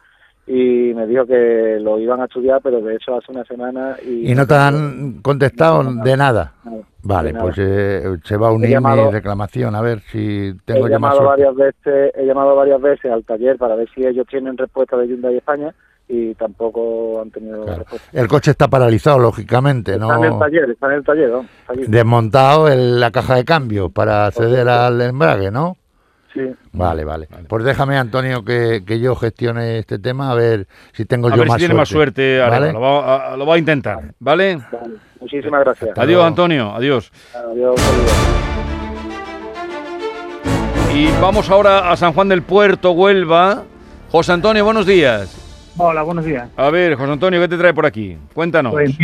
y 0.47 0.93
me 0.95 1.07
dijo 1.07 1.25
que 1.27 1.79
lo 1.81 1.99
iban 1.99 2.21
a 2.21 2.25
estudiar, 2.25 2.61
pero 2.63 2.81
de 2.81 2.97
eso 2.97 3.17
hace 3.17 3.33
una 3.33 3.45
semana 3.45 3.97
y... 4.05 4.31
¿Y 4.31 4.35
no 4.35 4.47
te 4.47 4.55
han 4.55 5.21
contestado 5.23 5.83
de 5.85 6.17
nada? 6.17 6.53
No, 6.65 6.83
Vale, 7.03 7.29
de 7.29 7.33
nada. 7.33 7.45
pues 7.45 7.57
eh, 7.59 8.03
se 8.25 8.37
va 8.37 8.49
a 8.49 8.53
unir 8.53 8.71
llamado- 8.71 9.07
mi 9.07 9.11
reclamación, 9.13 9.75
a 9.75 9.81
ver 9.81 10.01
si 10.11 10.53
tengo 10.65 10.87
he 10.87 10.91
llamado 10.91 11.25
varias 11.25 11.55
veces, 11.55 12.13
he 12.15 12.27
llamado 12.27 12.55
varias 12.57 12.81
veces 12.81 13.11
al 13.11 13.25
taller 13.25 13.57
para 13.57 13.75
ver 13.75 13.89
si 13.95 14.05
ellos 14.05 14.27
tienen 14.29 14.57
respuesta 14.59 14.97
de 14.99 15.09
Hyundai 15.09 15.37
España 15.37 15.75
y 16.07 16.35
tampoco 16.35 17.23
han 17.23 17.31
tenido 17.31 17.63
Claro. 17.65 17.79
respuesta. 17.81 18.09
El 18.13 18.29
coche 18.29 18.51
está 18.51 18.69
paralizado, 18.69 19.19
lógicamente, 19.19 19.93
Está 19.95 20.17
en 20.19 20.25
el 20.25 20.31
¿no? 20.31 20.39
taller, 20.39 20.71
está 20.71 20.87
en 20.89 20.93
el 20.93 21.05
taller, 21.05 21.31
¿no? 21.31 21.41
Está. 21.41 21.73
Desmontado 21.91 22.69
en 22.69 23.01
la 23.01 23.11
caja 23.11 23.37
de 23.37 23.45
cambio 23.47 23.89
para 23.89 24.27
acceder 24.27 24.69
al 24.69 25.01
embrague, 25.01 25.51
¿no? 25.51 25.79
Sí. 26.35 26.41
Vale, 26.73 27.05
vale. 27.05 27.29
Pues 27.49 27.65
déjame, 27.65 27.97
Antonio, 27.97 28.45
que, 28.45 28.83
que 28.85 28.99
yo 28.99 29.15
gestione 29.15 29.79
este 29.79 30.01
tema, 30.01 30.33
a 30.33 30.35
ver 30.35 30.67
si 30.93 31.05
tengo 31.05 31.29
A 31.29 31.31
yo 31.31 31.39
ver 31.39 31.47
más 31.49 31.55
si 31.55 31.59
tiene 31.61 31.75
más 31.75 31.89
suerte, 31.89 32.41
¿Vale? 32.41 32.73
lo, 32.73 32.81
va, 32.81 33.33
a, 33.33 33.37
lo 33.37 33.47
va 33.47 33.55
a 33.55 33.59
intentar, 33.59 34.13
¿vale? 34.19 34.57
Vale. 34.73 34.95
Muchísimas 35.21 35.61
gracias. 35.61 35.91
Hasta 35.91 36.03
Adiós, 36.03 36.17
luego. 36.17 36.27
Antonio, 36.27 36.73
adiós. 36.75 37.13
Adiós. 37.35 37.81
saludos. 37.81 38.13
Y 40.95 41.07
vamos 41.21 41.49
ahora 41.51 41.91
a 41.91 41.97
San 41.97 42.13
Juan 42.13 42.29
del 42.29 42.43
Puerto, 42.43 42.93
Huelva. 42.93 43.63
José 44.11 44.33
Antonio, 44.33 44.65
buenos 44.65 44.87
días. 44.87 45.73
Hola, 45.77 46.03
buenos 46.03 46.25
días. 46.25 46.49
A 46.57 46.71
ver, 46.71 46.95
José 46.95 47.13
Antonio, 47.13 47.41
¿qué 47.41 47.49
te 47.49 47.57
trae 47.59 47.75
por 47.75 47.87
aquí? 47.87 48.17
Cuéntanos. 48.33 48.73
Pues, 48.73 48.97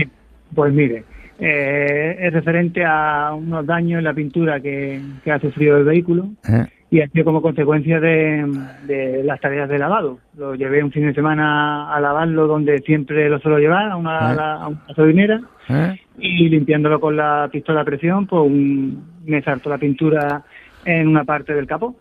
pues 0.55 0.73
mire, 0.73 1.05
eh, 1.41 2.17
es 2.21 2.33
referente 2.33 2.85
a 2.85 3.33
unos 3.35 3.67
daños 3.67 3.99
en 3.99 4.05
la 4.05 4.15
pintura 4.15 4.61
que, 4.61 5.01
que 5.25 5.33
ha 5.33 5.41
sufrido 5.41 5.79
el 5.79 5.85
vehículo 5.85 6.29
¿Eh? 6.49 6.67
Y 6.91 7.01
ha 7.01 7.09
sido 7.09 7.25
como 7.25 7.41
consecuencia 7.41 8.01
de, 8.01 8.45
de 8.87 9.23
las 9.25 9.41
tareas 9.41 9.69
de 9.69 9.79
lavado. 9.79 10.19
Lo 10.37 10.55
llevé 10.57 10.83
un 10.83 10.91
fin 10.91 11.07
de 11.07 11.15
semana 11.15 11.95
a 11.95 12.01
lavarlo 12.01 12.47
donde 12.49 12.79
siempre 12.81 13.29
lo 13.31 13.39
suelo 13.39 13.59
llevar, 13.59 13.91
a 13.91 13.97
una, 13.97 14.19
Ah. 14.19 14.31
a 14.31 14.35
la- 14.35 14.55
a 14.55 14.69
una 14.69 14.81
gasolinera, 14.89 15.41
¿Eh? 15.69 16.01
y 16.19 16.49
limpiándolo 16.49 16.99
con 17.01 17.17
la 17.17 17.49
pistola 17.53 17.83
a 17.83 17.85
presión, 17.85 18.27
pues 18.27 18.43
un- 18.45 19.05
me 19.25 19.41
saltó 19.43 19.71
la 19.71 19.79
pintura 19.79 20.43
en 20.85 21.07
una 21.09 21.25
parte 21.25 21.55
del 21.55 21.67
capó. 21.67 21.95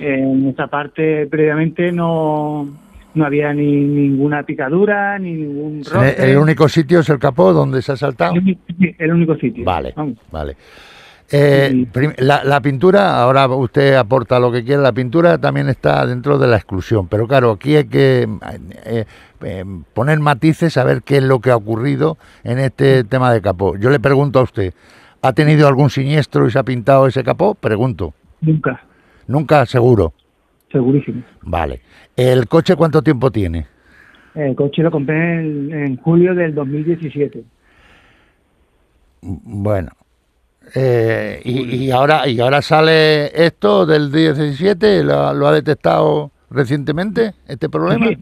En 0.00 0.46
esta 0.48 0.66
parte 0.68 1.26
previamente 1.26 1.92
no, 1.92 2.66
no 3.14 3.24
había 3.26 3.52
ni 3.52 3.76
ninguna 3.84 4.42
picadura, 4.42 5.18
ni 5.18 5.34
ningún 5.34 5.82
roce. 5.84 6.32
el 6.32 6.38
único 6.38 6.68
sitio 6.68 7.00
es 7.00 7.08
el 7.10 7.18
capó 7.18 7.52
donde 7.52 7.80
se 7.82 7.92
ha 7.92 7.96
saltado. 7.96 8.32
El 8.34 8.40
único- 8.40 8.60
sí, 8.78 8.94
el 8.98 9.12
único 9.12 9.36
sitio. 9.36 9.64
Vale, 9.64 9.92
Vamos. 9.94 10.16
vale. 10.32 10.56
Eh, 11.36 11.86
la 12.18 12.60
pintura, 12.60 13.20
ahora 13.20 13.48
usted 13.48 13.96
aporta 13.96 14.38
lo 14.38 14.52
que 14.52 14.62
quiera, 14.62 14.80
la 14.80 14.92
pintura 14.92 15.36
también 15.38 15.68
está 15.68 16.06
dentro 16.06 16.38
de 16.38 16.46
la 16.46 16.54
exclusión, 16.54 17.08
pero 17.08 17.26
claro, 17.26 17.50
aquí 17.50 17.74
hay 17.74 17.88
que 17.88 18.28
eh, 18.84 19.04
eh, 19.42 19.64
poner 19.92 20.20
matices 20.20 20.76
a 20.76 20.84
ver 20.84 21.02
qué 21.02 21.16
es 21.16 21.24
lo 21.24 21.40
que 21.40 21.50
ha 21.50 21.56
ocurrido 21.56 22.18
en 22.44 22.60
este 22.60 23.02
tema 23.02 23.32
de 23.32 23.42
capó. 23.42 23.76
Yo 23.76 23.90
le 23.90 23.98
pregunto 23.98 24.38
a 24.38 24.42
usted, 24.44 24.74
¿ha 25.22 25.32
tenido 25.32 25.66
algún 25.66 25.90
siniestro 25.90 26.46
y 26.46 26.52
se 26.52 26.58
ha 26.60 26.62
pintado 26.62 27.08
ese 27.08 27.24
capó? 27.24 27.56
Pregunto. 27.56 28.14
Nunca, 28.40 28.84
Nunca, 29.26 29.66
seguro. 29.66 30.12
segurísimo. 30.70 31.24
Vale. 31.42 31.80
¿El 32.14 32.46
coche 32.46 32.76
cuánto 32.76 33.02
tiempo 33.02 33.32
tiene? 33.32 33.66
El 34.36 34.54
coche 34.54 34.84
lo 34.84 34.90
compré 34.92 35.40
en, 35.40 35.72
en 35.72 35.96
julio 35.96 36.32
del 36.32 36.54
2017. 36.54 37.42
Bueno. 39.22 39.90
Eh, 40.74 41.40
y, 41.44 41.74
y 41.86 41.90
ahora 41.90 42.26
y 42.28 42.40
ahora 42.40 42.62
sale 42.62 43.26
esto 43.46 43.86
del 43.86 44.10
17, 44.10 45.04
¿lo, 45.04 45.32
lo 45.34 45.46
ha 45.48 45.52
detectado 45.52 46.30
recientemente 46.50 47.32
este 47.46 47.68
problema? 47.68 48.06
Sí, 48.08 48.16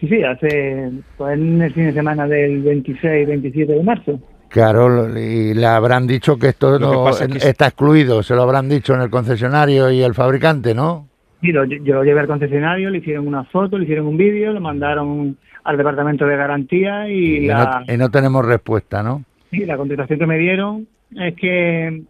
sí, 0.00 0.08
sí, 0.08 0.22
hace 0.22 0.90
pues, 1.16 1.34
en 1.38 1.60
el 1.62 1.72
fin 1.72 1.86
de 1.86 1.92
semana 1.92 2.26
del 2.26 2.62
26-27 2.64 3.66
de 3.66 3.82
marzo. 3.82 4.20
Claro, 4.48 5.08
y 5.18 5.54
le 5.54 5.64
habrán 5.66 6.06
dicho 6.06 6.36
que 6.38 6.48
esto 6.48 6.78
que 6.78 6.84
no 6.84 7.04
pasa 7.04 7.24
es 7.24 7.32
que- 7.32 7.48
está 7.48 7.68
excluido, 7.68 8.22
se 8.22 8.34
lo 8.34 8.42
habrán 8.42 8.68
dicho 8.68 8.94
en 8.94 9.00
el 9.00 9.08
concesionario 9.10 9.90
y 9.90 10.02
el 10.02 10.12
fabricante, 10.14 10.74
¿no? 10.74 11.08
Sí, 11.40 11.48
lo- 11.52 11.64
yo 11.64 11.94
lo 11.94 12.04
llevé 12.04 12.20
al 12.20 12.26
concesionario, 12.26 12.90
le 12.90 12.98
hicieron 12.98 13.26
una 13.26 13.44
foto, 13.44 13.78
le 13.78 13.84
hicieron 13.84 14.06
un 14.06 14.16
vídeo, 14.18 14.52
lo 14.52 14.60
mandaron 14.60 15.36
al 15.64 15.76
departamento 15.76 16.26
de 16.26 16.36
garantía 16.36 17.08
y, 17.08 17.12
Y 17.36 17.46
la, 17.46 17.82
no, 17.86 17.94
y 17.94 17.96
no 17.96 18.10
tenemos 18.10 18.44
respuesta, 18.44 19.02
¿no? 19.02 19.24
sí, 19.50 19.64
la 19.66 19.76
contestación 19.76 20.18
que 20.18 20.26
me 20.26 20.38
dieron 20.38 20.86
es 21.20 21.34
que 21.36 22.02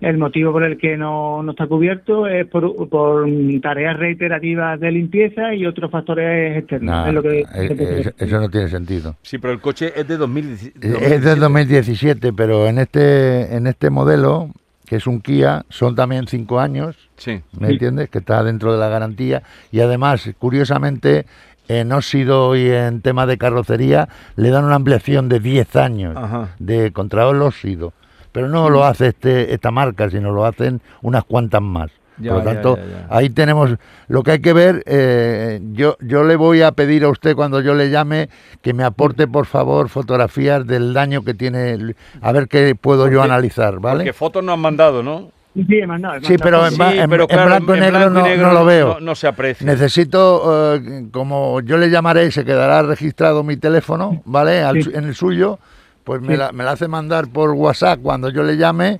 el 0.00 0.18
motivo 0.18 0.50
por 0.50 0.64
el 0.64 0.78
que 0.78 0.96
no, 0.96 1.42
no 1.44 1.52
está 1.52 1.66
cubierto 1.68 2.26
es 2.26 2.44
por, 2.46 2.88
por 2.88 3.28
tareas 3.62 3.96
reiterativas 3.96 4.80
de 4.80 4.90
limpieza 4.90 5.54
y 5.54 5.64
otros 5.64 5.90
factores 5.92 6.58
externos. 6.58 6.94
No, 6.94 7.06
es 7.06 7.14
lo 7.14 7.22
que, 7.22 7.40
eh, 7.40 7.44
eh, 7.54 8.12
eso 8.18 8.40
no 8.40 8.50
tiene 8.50 8.68
sentido. 8.68 9.16
Sí, 9.22 9.38
pero 9.38 9.52
el 9.52 9.60
coche 9.60 9.92
es 9.94 10.08
de 10.08 10.16
2017. 10.16 11.14
Es 11.14 11.22
del 11.22 11.38
2017, 11.38 12.32
pero 12.32 12.66
en 12.66 12.78
este 12.78 13.54
en 13.54 13.68
este 13.68 13.90
modelo, 13.90 14.50
que 14.86 14.96
es 14.96 15.06
un 15.06 15.20
Kia, 15.20 15.64
son 15.68 15.94
también 15.94 16.26
cinco 16.26 16.58
años, 16.58 16.96
Sí. 17.16 17.40
¿me 17.60 17.68
entiendes? 17.68 18.10
Que 18.10 18.18
está 18.18 18.42
dentro 18.42 18.72
de 18.72 18.80
la 18.80 18.88
garantía 18.88 19.44
y 19.70 19.78
además, 19.80 20.28
curiosamente, 20.40 21.26
en 21.68 21.92
óxido 21.92 22.56
y 22.56 22.68
en 22.68 23.02
tema 23.02 23.24
de 23.24 23.38
carrocería 23.38 24.08
le 24.34 24.50
dan 24.50 24.64
una 24.64 24.74
ampliación 24.74 25.28
de 25.28 25.38
10 25.38 25.76
años 25.76 26.16
Ajá. 26.16 26.56
de 26.58 26.90
contra 26.90 27.30
el 27.30 27.40
óxido. 27.40 27.92
Pero 28.32 28.48
no 28.48 28.70
lo 28.70 28.84
hace 28.84 29.08
este 29.08 29.52
esta 29.52 29.70
marca, 29.70 30.08
sino 30.10 30.32
lo 30.32 30.44
hacen 30.46 30.80
unas 31.02 31.24
cuantas 31.24 31.60
más. 31.62 31.90
Ya, 32.18 32.30
Por 32.32 32.44
lo 32.44 32.50
tanto, 32.50 32.76
ya, 32.76 32.84
ya. 32.84 33.06
ahí 33.10 33.30
tenemos 33.30 33.70
lo 34.08 34.22
que 34.22 34.32
hay 34.32 34.40
que 34.40 34.52
ver. 34.52 34.82
eh, 34.86 35.60
yo, 35.72 35.96
yo 36.00 36.24
le 36.24 36.36
voy 36.36 36.62
a 36.62 36.72
pedir 36.72 37.04
a 37.04 37.08
usted 37.08 37.34
cuando 37.34 37.60
yo 37.60 37.74
le 37.74 37.90
llame 37.90 38.28
que 38.60 38.74
me 38.74 38.84
aporte, 38.84 39.26
por 39.26 39.46
favor, 39.46 39.88
fotografías 39.88 40.66
del 40.66 40.92
daño 40.92 41.22
que 41.24 41.34
tiene, 41.34 41.94
a 42.20 42.32
ver 42.32 42.48
qué 42.48 42.74
puedo 42.74 43.10
yo 43.10 43.22
analizar, 43.22 43.80
¿vale? 43.80 44.00
Porque 44.00 44.12
fotos 44.12 44.44
no 44.44 44.52
han 44.52 44.60
mandado, 44.60 45.02
¿no? 45.02 45.30
Sí, 45.54 45.66
he 45.80 45.86
mandado, 45.86 46.16
he 46.16 46.20
Sí, 46.20 46.36
pero 46.38 46.66
en, 46.66 46.72
Sí, 46.72 46.78
en- 46.82 47.10
pero 47.10 47.22
en 47.24 47.28
claro, 47.28 47.46
blanco 47.46 47.76
y 47.76 47.80
negro, 47.80 48.10
no, 48.10 48.36
no 48.36 48.52
lo 48.52 48.64
veo. 48.64 48.88
No, 48.94 49.00
no 49.00 49.14
se 49.14 49.26
aprecia. 49.26 49.66
Necesito, 49.66 50.74
eh, 50.76 51.06
como 51.12 51.60
yo 51.60 51.76
le 51.76 51.90
llamaré, 51.90 52.30
se 52.30 52.44
quedará 52.44 52.82
registrado 52.82 53.42
mi 53.42 53.56
teléfono, 53.56 54.22
¿vale? 54.24 54.62
Al 54.62 54.76
Sí. 54.76 54.82
su- 54.84 54.90
en 54.96 55.04
el 55.04 55.14
suyo, 55.14 55.58
pues 56.04 56.20
me, 56.20 56.34
Sí. 56.34 56.36
la, 56.38 56.52
me 56.52 56.64
la 56.64 56.72
hace 56.72 56.88
mandar 56.88 57.28
por 57.28 57.50
WhatsApp 57.50 58.00
cuando 58.02 58.28
yo 58.30 58.42
le 58.42 58.56
llame 58.56 58.98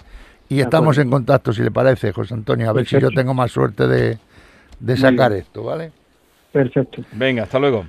y 0.49 0.56
De 0.56 0.62
estamos 0.62 0.88
acuerdo. 0.97 1.02
en 1.02 1.11
contacto, 1.11 1.52
si 1.52 1.62
le 1.62 1.71
parece, 1.71 2.12
José 2.12 2.35
Antonio, 2.35 2.68
a 2.68 2.73
ver 2.73 2.87
si 2.87 2.99
yo 3.00 3.11
tengo 3.11 3.35
más 3.35 3.50
suerte 3.50 3.87
de, 3.87 4.18
de 4.80 4.97
sacar 4.97 5.32
esto, 5.32 5.64
¿vale? 5.64 5.90
Perfecto. 6.52 7.02
Venga, 7.12 7.44
hasta 7.44 7.59
luego. 7.59 7.87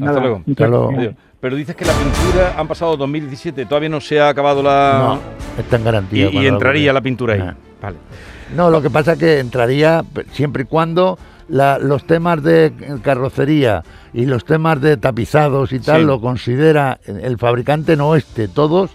Hasta 0.00 0.20
luego. 0.20 0.42
Hasta 0.48 0.66
luego. 0.66 0.90
Adiós. 0.96 1.14
Pero 1.40 1.54
dices 1.56 1.76
que 1.76 1.84
la 1.84 1.92
pintura 1.92 2.54
han 2.58 2.66
pasado 2.66 2.96
2017, 2.96 3.66
todavía 3.66 3.90
no 3.90 4.00
se 4.00 4.18
ha 4.20 4.28
acabado 4.30 4.62
la... 4.62 5.18
No, 5.56 5.60
está 5.62 5.76
en 5.76 5.84
garantía. 5.84 6.30
y 6.30 6.46
entraría 6.46 6.92
la 6.92 7.00
pintura 7.02 7.34
ahí. 7.34 7.40
Ah. 7.42 7.54
Vale. 7.82 7.96
No, 8.56 8.70
lo 8.70 8.80
que 8.80 8.88
pasa 8.90 9.12
es 9.12 9.18
que 9.18 9.38
entraría 9.38 10.02
siempre 10.32 10.62
y 10.62 10.66
cuando 10.66 11.18
la- 11.48 11.78
los 11.78 12.06
temas 12.06 12.42
de 12.42 12.72
carrocería 13.02 13.82
y 14.12 14.26
los 14.26 14.44
temas 14.44 14.80
de 14.80 14.96
tapizados 14.96 15.72
y 15.72 15.78
tal 15.80 16.00
Sí. 16.00 16.06
lo 16.06 16.20
considera 16.20 16.98
el 17.06 17.38
fabricante 17.38 17.96
no 17.96 18.16
este, 18.16 18.48
todos 18.48 18.90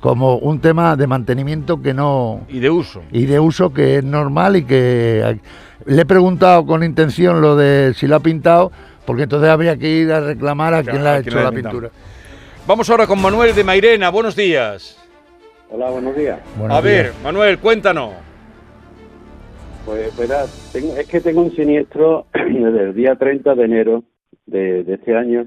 como 0.00 0.36
un 0.36 0.60
tema 0.60 0.94
de 0.96 1.06
mantenimiento 1.06 1.80
que 1.80 1.94
no 1.94 2.40
Y 2.48 2.58
de 2.60 2.68
uso. 2.70 3.02
y 3.12 3.24
de 3.26 3.40
uso 3.40 3.72
que 3.72 3.96
es 3.96 4.04
normal 4.04 4.56
y 4.56 4.64
que 4.64 5.38
le 5.86 6.02
he 6.02 6.06
preguntado 6.06 6.66
con 6.66 6.82
intención 6.84 7.40
lo 7.40 7.56
de 7.56 7.92
si 7.96 8.06
lo 8.06 8.16
ha 8.16 8.20
pintado 8.20 8.70
porque 9.06 9.22
entonces 9.22 9.48
habría 9.48 9.76
que 9.76 9.88
ir 9.88 10.12
a 10.12 10.20
reclamar 10.20 10.74
a 10.74 10.82
Claro, 10.82 10.90
quien 10.92 11.04
le 11.04 11.10
ha 11.10 11.18
hecho 11.18 11.40
la 11.40 11.50
pintura. 11.52 11.90
Vamos 12.66 12.90
ahora 12.90 13.06
con 13.06 13.22
Manuel 13.22 13.54
de 13.54 13.62
Mairena. 13.62 14.10
Buenos 14.10 14.34
días. 14.34 14.98
Hola, 15.70 15.90
buenos 15.90 16.16
días. 16.16 16.40
Buenos 16.58 16.76
a 16.76 16.80
ver. 16.80 17.12
Manuel, 17.22 17.58
cuéntanos. 17.58 18.10
Pues 19.86 20.16
verás, 20.16 20.50
tengo- 20.72 20.96
es 20.96 21.06
que 21.06 21.20
tengo 21.20 21.42
un 21.42 21.54
siniestro 21.54 22.26
desde 22.34 22.82
el 22.86 22.94
día 22.94 23.14
30 23.14 23.54
de 23.54 23.64
enero 23.66 24.02
de, 24.44 24.82
de 24.82 24.94
este 24.94 25.16
año, 25.16 25.46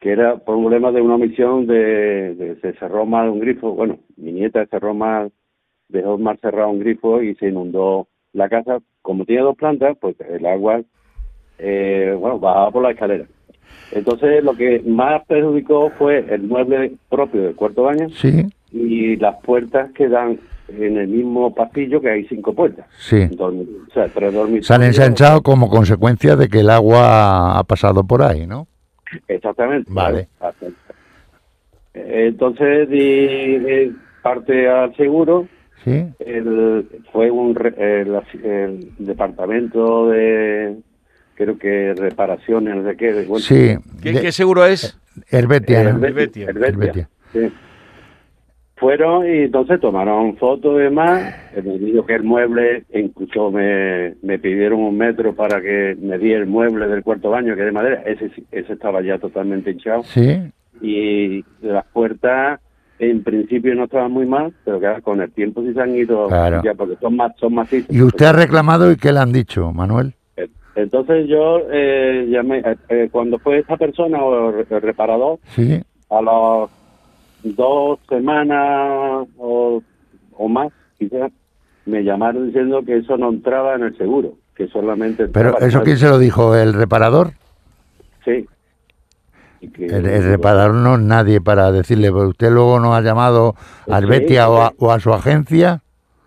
que 0.00 0.12
era 0.12 0.38
por 0.38 0.56
un 0.56 0.62
problema 0.64 0.90
de 0.92 1.02
una 1.02 1.16
omisión 1.16 1.66
de, 1.66 2.34
de- 2.36 2.56
se 2.62 2.72
cerró 2.78 3.04
mal 3.04 3.28
un 3.28 3.38
grifo. 3.38 3.72
Bueno, 3.74 3.98
mi 4.16 4.32
nieta 4.32 4.64
cerró 4.70 4.94
mal, 4.94 5.30
dejó 5.90 6.16
mal 6.16 6.38
cerrado 6.38 6.70
un 6.70 6.78
grifo 6.78 7.22
y 7.22 7.34
se 7.34 7.48
inundó 7.48 8.08
la 8.32 8.48
casa. 8.48 8.78
Como 9.02 9.26
tiene 9.26 9.42
dos 9.42 9.56
plantas, 9.58 9.94
pues 10.00 10.16
el 10.22 10.46
agua, 10.46 10.80
eh, 11.58 12.16
bueno, 12.18 12.38
bajaba 12.38 12.70
por 12.70 12.82
la 12.82 12.92
escalera. 12.92 13.26
Entonces, 13.92 14.42
lo 14.42 14.56
que 14.56 14.80
más 14.86 15.22
perjudicó 15.26 15.90
fue 15.98 16.24
el 16.32 16.44
mueble 16.44 16.92
propio 17.10 17.42
del 17.42 17.54
cuarto 17.54 17.82
baño 17.82 18.08
Sí, 18.08 18.42
y 18.72 19.16
las 19.16 19.36
puertas 19.44 19.92
que 19.92 20.08
dan 20.08 20.40
en 20.68 20.96
el 20.98 21.08
mismo 21.08 21.54
pasillo 21.54 22.00
que 22.00 22.10
hay 22.10 22.26
cinco 22.26 22.52
puertas. 22.54 22.86
sí. 22.98 23.28
O 23.38 23.52
sea, 23.94 24.08
tres 24.08 24.32
dormitorios. 24.34 24.66
Se 24.66 24.74
han 24.74 24.82
ensanchado 24.82 25.42
como 25.42 25.68
consecuencia 25.68 26.36
de 26.36 26.48
que 26.48 26.60
el 26.60 26.70
agua 26.70 27.58
ha 27.58 27.64
pasado 27.64 28.04
por 28.04 28.22
ahí, 28.22 28.46
¿no? 28.46 28.66
Exactamente. 29.28 29.88
Vale. 29.92 30.28
Eh, 31.94 32.26
Entonces 32.28 32.88
di 32.90 33.94
parte 34.22 34.68
al 34.68 34.94
seguro. 34.96 35.48
Sí. 35.84 36.04
El, 36.18 36.88
fue 37.12 37.30
un 37.30 37.54
re- 37.54 37.74
el, 38.02 38.20
el 38.42 38.90
departamento 38.98 40.08
de 40.08 40.76
creo 41.36 41.56
que 41.58 41.94
reparaciones, 41.96 42.96
qué. 42.96 43.12
de- 43.12 43.26
bueno, 43.26 43.44
Sí. 43.44 43.76
¿Qué, 44.02 44.12
de- 44.12 44.20
qué 44.20 44.32
seguro 44.32 44.66
es? 44.66 44.98
Helvetia, 45.30 45.84
¿no? 45.84 46.04
Helvetia. 46.04 46.46
Helvetia. 46.50 46.68
Helvetia. 46.70 47.08
Sí. 47.32 47.52
Fueron 48.76 49.24
y 49.26 49.44
entonces 49.44 49.80
tomaron 49.80 50.36
fotos 50.36 50.74
y 50.78 50.82
demás. 50.84 51.34
eh, 51.54 51.62
Me 51.64 51.78
dijo 51.78 52.04
que 52.04 52.14
el 52.14 52.24
mueble, 52.24 52.84
incluso 52.92 53.50
me, 53.50 54.14
me 54.22 54.38
pidieron 54.38 54.80
un 54.80 54.96
metro 54.98 55.34
para 55.34 55.60
que 55.62 55.96
me 56.00 56.18
diera 56.18 56.40
el 56.40 56.46
mueble 56.46 56.86
del 56.86 57.02
cuarto 57.02 57.30
baño, 57.30 57.54
que 57.54 57.60
es 57.60 57.66
de 57.66 57.72
madera. 57.72 58.02
Ese, 58.04 58.30
ese 58.52 58.72
estaba 58.74 59.00
ya 59.00 59.18
totalmente 59.18 59.70
hinchado. 59.70 60.02
Sí. 60.04 60.40
Y 60.82 61.42
las 61.62 61.86
puertas, 61.86 62.60
en 62.98 63.22
principio 63.22 63.74
no 63.74 63.84
estaban 63.84 64.12
muy 64.12 64.26
mal, 64.26 64.52
pero 64.64 64.78
que 64.78 65.00
con 65.00 65.22
el 65.22 65.32
tiempo 65.32 65.62
sí 65.62 65.72
se 65.72 65.80
han 65.80 65.96
ido 65.96 66.28
Claro. 66.28 66.60
ya, 66.62 66.74
porque 66.74 66.96
son 67.00 67.16
más 67.16 67.32
son 67.38 67.54
macizas. 67.54 67.94
¿Y 67.94 68.02
usted 68.02 68.26
ha 68.26 68.32
reclamado 68.34 68.92
y 68.92 68.96
qué 68.96 69.10
le 69.10 69.20
han 69.20 69.32
dicho, 69.32 69.72
Manuel? 69.72 70.12
Entonces 70.74 71.26
yo 71.28 71.60
eh, 71.72 72.26
llamé, 72.28 72.58
eh, 72.58 72.76
eh, 72.90 73.08
cuando 73.10 73.38
fue 73.38 73.58
esta 73.60 73.78
persona 73.78 74.22
o 74.22 74.50
el 74.50 74.66
reparador, 74.82 75.38
Sí. 75.46 75.80
a 76.10 76.20
las 76.20 76.70
dos 77.42 77.98
semanas 78.08 79.26
o, 79.38 79.82
o 80.32 80.48
más, 80.48 80.72
quizás, 80.98 81.30
me 81.84 82.02
llamaron 82.02 82.46
diciendo 82.46 82.82
que 82.84 82.96
eso 82.98 83.16
no 83.16 83.28
entraba 83.30 83.74
en 83.74 83.82
el 83.84 83.96
seguro, 83.96 84.34
que 84.54 84.66
solamente 84.68 85.28
Pero 85.28 85.58
eso 85.58 85.82
quién 85.82 85.98
se 85.98 86.08
lo 86.08 86.18
dijo, 86.18 86.56
el 86.56 86.74
reparador. 86.74 87.32
Sí. 88.24 88.46
Que- 89.72 89.86
El, 89.86 90.06
el 90.06 90.24
reparador 90.24 90.74
no 90.74 90.94
es 90.96 91.00
nadie 91.00 91.40
para 91.40 91.72
decirle, 91.72 92.08
pero 92.12 92.28
usted 92.28 92.50
luego 92.50 92.78
no 92.78 92.94
ha 92.94 93.00
llamado 93.00 93.54
a 93.88 93.98
Sí, 93.98 94.04
Helvetia 94.04 94.48
o, 94.50 94.58
a, 94.58 94.72
o 94.78 94.90
a 94.92 95.00
su 95.00 95.12
agencia 95.12 95.82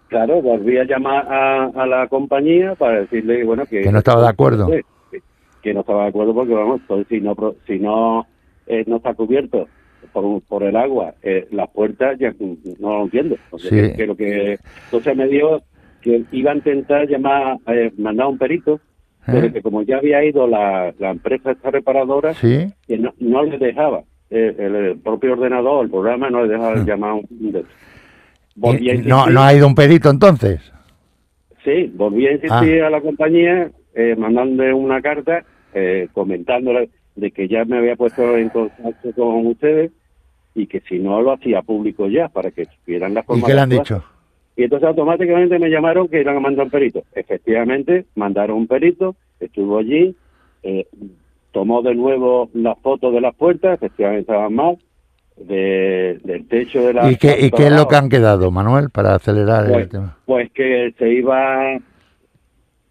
Claro, 0.08 0.42
volví 0.42 0.76
a 0.80 0.84
llamar 0.86 1.32
a, 1.32 1.66
a 1.66 1.86
la 1.86 2.08
compañía 2.08 2.74
para 2.76 3.02
decirle 3.02 3.44
bueno 3.46 3.66
que, 3.68 3.82
Que 3.82 3.92
no 3.92 4.00
estaba 4.00 4.24
de 4.24 4.30
acuerdo. 4.30 4.66
que, 4.68 4.82
que 5.62 5.74
no 5.74 5.82
estaba 5.82 6.04
de 6.04 6.10
acuerdo 6.10 6.34
porque 6.34 6.54
vamos, 6.54 6.82
pues, 6.88 7.06
si 7.08 7.22
no 7.22 7.36
si 7.68 7.78
no 7.80 8.26
eh, 8.66 8.84
no 8.88 8.98
está 8.98 9.14
cubierto 9.14 9.68
por, 10.12 10.42
por 10.44 10.64
el 10.64 10.76
agua, 10.76 11.14
eh, 11.22 11.48
las 11.52 11.70
puertas 11.70 12.18
ya 12.20 12.34
no 12.80 12.98
lo 12.98 13.04
entiendo. 13.04 13.36
Sea, 13.58 13.70
Sí. 13.70 13.76
que, 13.76 13.94
que 13.94 14.08
lo 14.08 14.16
que 14.16 14.60
entonces 14.86 15.16
me 15.16 15.28
dio 15.28 15.62
que 16.02 16.24
iba 16.32 16.52
a 16.52 16.56
intentar 16.56 17.08
llamar, 17.10 17.58
eh, 17.68 17.92
mandar 17.98 18.28
un 18.28 18.38
perito, 18.38 18.80
pero 19.26 19.48
¿Eh? 19.48 19.52
que 19.54 19.62
como 19.62 19.82
ya 19.84 19.98
había 19.98 20.24
ido 20.24 20.48
la, 20.48 20.94
la 20.98 21.12
empresa 21.12 21.52
esta 21.52 21.72
reparadora, 21.72 22.34
Sí. 22.36 22.68
que 22.88 22.98
no, 22.98 23.14
no 23.20 23.44
le 23.44 23.58
dejaba. 23.58 24.04
Eh, 24.30 24.56
el, 24.60 24.76
el 24.76 24.98
propio 25.00 25.34
ordenador, 25.34 25.86
el 25.86 25.92
programa 25.92 26.30
no 26.30 26.44
le 26.44 26.50
dejaba 26.54 26.74
Ah. 26.80 26.84
llamar 26.86 27.14
un 27.14 27.64
Volví 28.56 28.90
a 28.92 28.96
no, 28.96 29.28
no 29.28 29.42
ha 29.42 29.54
ido 29.54 29.68
un 29.68 29.76
perito 29.76 30.10
entonces. 30.10 30.60
Sí, 31.64 31.92
volví 31.96 32.28
a 32.28 32.30
Ah. 32.30 32.34
insistir 32.34 32.84
a 32.84 32.90
la 32.90 33.02
compañía, 33.02 33.70
eh, 33.96 34.16
mandándole 34.18 34.74
una 34.74 35.02
carta, 35.02 35.44
eh, 35.74 36.08
comentándole 36.14 36.90
de 37.16 37.32
que 37.32 37.48
ya 37.48 37.66
me 37.66 37.78
había 37.78 37.96
puesto 37.96 38.38
en 38.38 38.50
contacto 38.50 39.12
con 39.14 39.48
ustedes 39.48 39.92
y 40.56 40.68
que 40.68 40.82
si 40.82 41.00
no 41.00 41.22
lo 41.22 41.32
hacía 41.34 41.62
público 41.62 42.08
ya, 42.08 42.28
para 42.28 42.52
que 42.52 42.66
supieran 42.66 43.14
la 43.14 43.22
¿Y 43.22 43.24
forma 43.24 43.46
qué 43.46 43.52
de 43.52 43.56
le 43.56 43.62
han 43.62 43.70
dicho? 43.70 44.04
Y 44.56 44.64
entonces 44.64 44.88
automáticamente 44.90 45.58
me 45.60 45.70
llamaron 45.70 46.08
que 46.10 46.20
iban 46.22 46.36
a 46.36 46.40
mandar 46.42 46.66
un 46.66 46.72
perito. 46.72 47.04
Efectivamente, 47.16 48.06
mandaron 48.16 48.58
un 48.58 48.68
perito, 48.68 49.16
estuvo 49.40 49.78
allí, 49.78 50.16
eh, 50.64 50.86
tomó 51.52 51.82
de 51.82 51.96
nuevo 51.96 52.50
las 52.54 52.78
fotos 52.80 53.14
de 53.14 53.22
las 53.22 53.34
puertas, 53.36 53.76
efectivamente 53.76 54.22
estaban 54.22 54.54
mal, 54.54 54.78
de, 55.38 56.20
del 56.26 56.46
techo 56.50 56.86
de 56.86 56.94
la... 56.94 57.10
¿Y 57.10 57.16
qué, 57.16 57.38
¿Y 57.40 57.52
qué 57.52 57.68
es 57.68 57.72
lo 57.72 57.88
que 57.88 57.96
han 57.96 58.10
quedado, 58.10 58.52
Manuel, 58.52 58.90
para 58.90 59.16
acelerar 59.16 59.66
el 59.68 59.72
pues, 59.72 59.90
tema? 59.90 60.18
pues 60.26 60.52
que 60.52 60.94
se 60.98 61.10
iba 61.10 61.80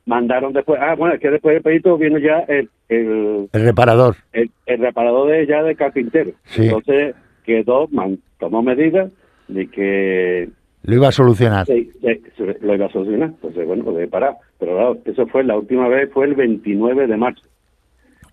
mandaron 0.06 0.54
después 0.54 0.80
ah 0.82 0.94
bueno 0.96 1.14
es 1.14 1.20
que 1.20 1.30
después 1.30 1.54
del 1.54 1.62
perito 1.62 1.98
vino 1.98 2.16
ya 2.18 2.38
el 2.48 2.70
el, 2.88 3.50
El 3.52 3.62
reparador. 3.62 4.16
el, 4.32 4.50
el 4.64 4.78
reparador 4.80 5.28
de 5.30 5.46
ya 5.46 5.62
de 5.62 5.74
carpintero 5.76 6.30
Sí. 6.44 6.62
entonces 6.64 7.14
quedó 7.48 7.88
man- 7.90 8.18
tomó 8.38 8.62
medidas 8.62 9.10
de 9.48 9.66
que 9.68 10.48
Lo 10.84 10.94
iba 10.94 11.08
a 11.08 11.12
solucionar. 11.12 11.64
se- 11.66 11.88
se- 12.02 12.20
se 12.36 12.58
lo 12.60 12.74
iba 12.74 12.86
a 12.86 12.90
solucionar. 12.92 13.30
Entonces 13.30 13.66
bueno 13.66 13.84
lo 13.84 13.92
debe 13.92 14.08
parar 14.08 14.34
pero 14.60 14.72
claro 14.74 14.98
eso 15.04 15.26
fue 15.28 15.42
la 15.44 15.56
última 15.56 15.88
vez 15.88 16.10
fue 16.12 16.26
el 16.26 16.34
29 16.34 17.06
de 17.06 17.16
marzo. 17.16 17.42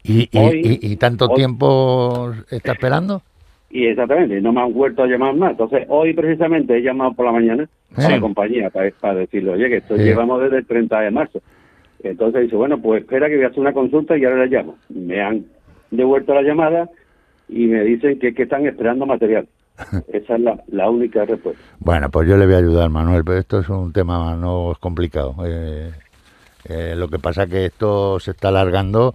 ¿Y, 0.04 0.28
y, 0.32 0.38
Hoy- 0.38 0.80
y- 0.82 0.92
y 0.92 0.96
tanto 0.98 1.26
hoy- 1.28 1.36
tiempo 1.36 2.32
está 2.52 2.74
esperando? 2.74 3.22
y 3.72 3.88
exactamente 3.88 4.40
no 4.42 4.54
me 4.54 4.62
han 4.62 4.74
vuelto 4.74 5.04
a 5.04 5.08
llamar 5.08 5.34
más. 5.36 5.52
Entonces 5.52 5.86
hoy 5.90 6.14
precisamente 6.14 6.78
he 6.78 6.82
llamado 6.82 7.14
por 7.14 7.26
la 7.26 7.32
mañana 7.34 7.68
a 7.98 8.10
la 8.10 8.20
compañía 8.22 8.70
para, 8.70 8.90
para 9.02 9.16
decirle 9.16 9.52
oye 9.52 9.70
que 9.70 9.78
esto 9.78 9.96
Sí. 9.98 10.04
llevamos 10.04 10.42
desde 10.42 10.58
el 10.60 10.66
30 10.66 11.00
de 11.02 11.12
marzo 11.12 11.42
entonces 12.04 12.44
dice 12.44 12.56
bueno 12.56 12.78
pues 12.82 13.02
espera 13.02 13.28
que 13.30 13.36
voy 13.38 13.46
a 13.46 13.48
hacer 13.48 13.60
una 13.62 13.74
consulta 13.74 14.16
y 14.18 14.24
ahora 14.26 14.46
le 14.46 14.56
llamo 14.56 14.76
me 14.90 15.22
han 15.22 15.46
devuelto 15.92 16.34
la 16.36 16.42
llamada 16.44 16.90
y 17.50 17.66
me 17.68 17.84
dicen 17.84 18.20
que, 18.20 18.34
que 18.34 18.44
están 18.44 18.66
esperando 18.66 19.06
material 19.06 19.48
esa 20.14 20.36
es 20.36 20.42
la, 20.42 20.64
la 20.68 20.90
única 20.90 21.26
respuesta 21.26 21.62
Bueno, 21.80 22.10
pues 22.10 22.28
yo 22.30 22.38
le 22.38 22.46
voy 22.46 22.56
a 22.56 22.60
ayudar, 22.60 22.90
Manuel, 22.90 23.24
pero 23.26 23.40
esto 23.40 23.60
es 23.60 23.68
un 23.70 23.92
tema 23.92 24.36
no 24.36 24.72
es 24.72 24.78
complicado. 24.78 25.36
Eh, 25.46 25.92
eh, 26.70 26.94
lo 26.96 27.08
que 27.10 27.20
pasa 27.20 27.44
es 27.44 27.50
que 27.50 27.66
esto 27.66 28.20
se 28.20 28.32
está 28.32 28.48
alargando 28.48 29.14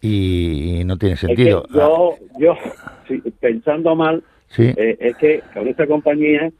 y, 0.00 0.80
y 0.80 0.84
no 0.84 0.96
tiene 0.98 1.14
es 1.14 1.20
que 1.20 1.26
sentido. 1.28 1.64
yo 1.72 2.16
yo 2.38 2.54
sí, 3.08 3.22
pensando 3.40 3.94
mal 3.96 4.22
sí, 4.48 4.72
eh, 4.76 4.96
es 5.00 5.16
que 5.16 5.42
con 5.54 5.66
esta 5.66 5.86
compañía 5.86 6.50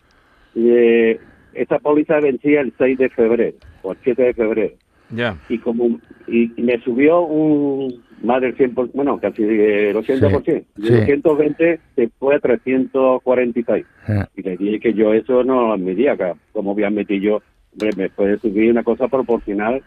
eh, 0.54 1.20
esta 1.54 1.78
póliza 1.78 2.20
vencía 2.20 2.60
el 2.62 2.72
6 2.78 2.98
de 2.98 3.08
febrero 3.10 3.56
o 3.82 3.92
el 3.92 3.98
7 4.02 4.22
de 4.22 4.34
febrero 4.34 4.74
Ya. 5.10 5.36
y 5.48 5.58
como 5.58 6.00
y 6.26 6.48
me 6.56 6.80
subió 6.82 7.20
un 7.22 8.02
más 8.22 8.40
del 8.40 8.56
100%, 8.56 8.90
bueno, 8.94 9.18
casi 9.20 9.42
el 9.42 9.96
80%. 9.96 10.64
Sí, 10.76 10.82
De 10.82 11.06
sí. 11.06 11.12
220 11.22 11.80
se 11.96 12.08
fue 12.18 12.36
a 12.36 12.38
346. 12.40 13.84
eh, 14.08 14.24
Y 14.36 14.42
le 14.42 14.56
dije 14.56 14.80
que 14.80 14.94
yo 14.94 15.12
eso 15.12 15.42
no 15.44 15.68
lo 15.68 15.72
admitía, 15.74 16.16
como 16.52 16.74
voy 16.74 16.84
a 16.84 16.88
admitir 16.88 17.20
yo 17.20 17.40
hombre, 17.72 17.90
me 17.96 18.10
puede 18.10 18.38
subir 18.38 18.70
una 18.70 18.82
cosa 18.82 19.08
proporcional, 19.08 19.82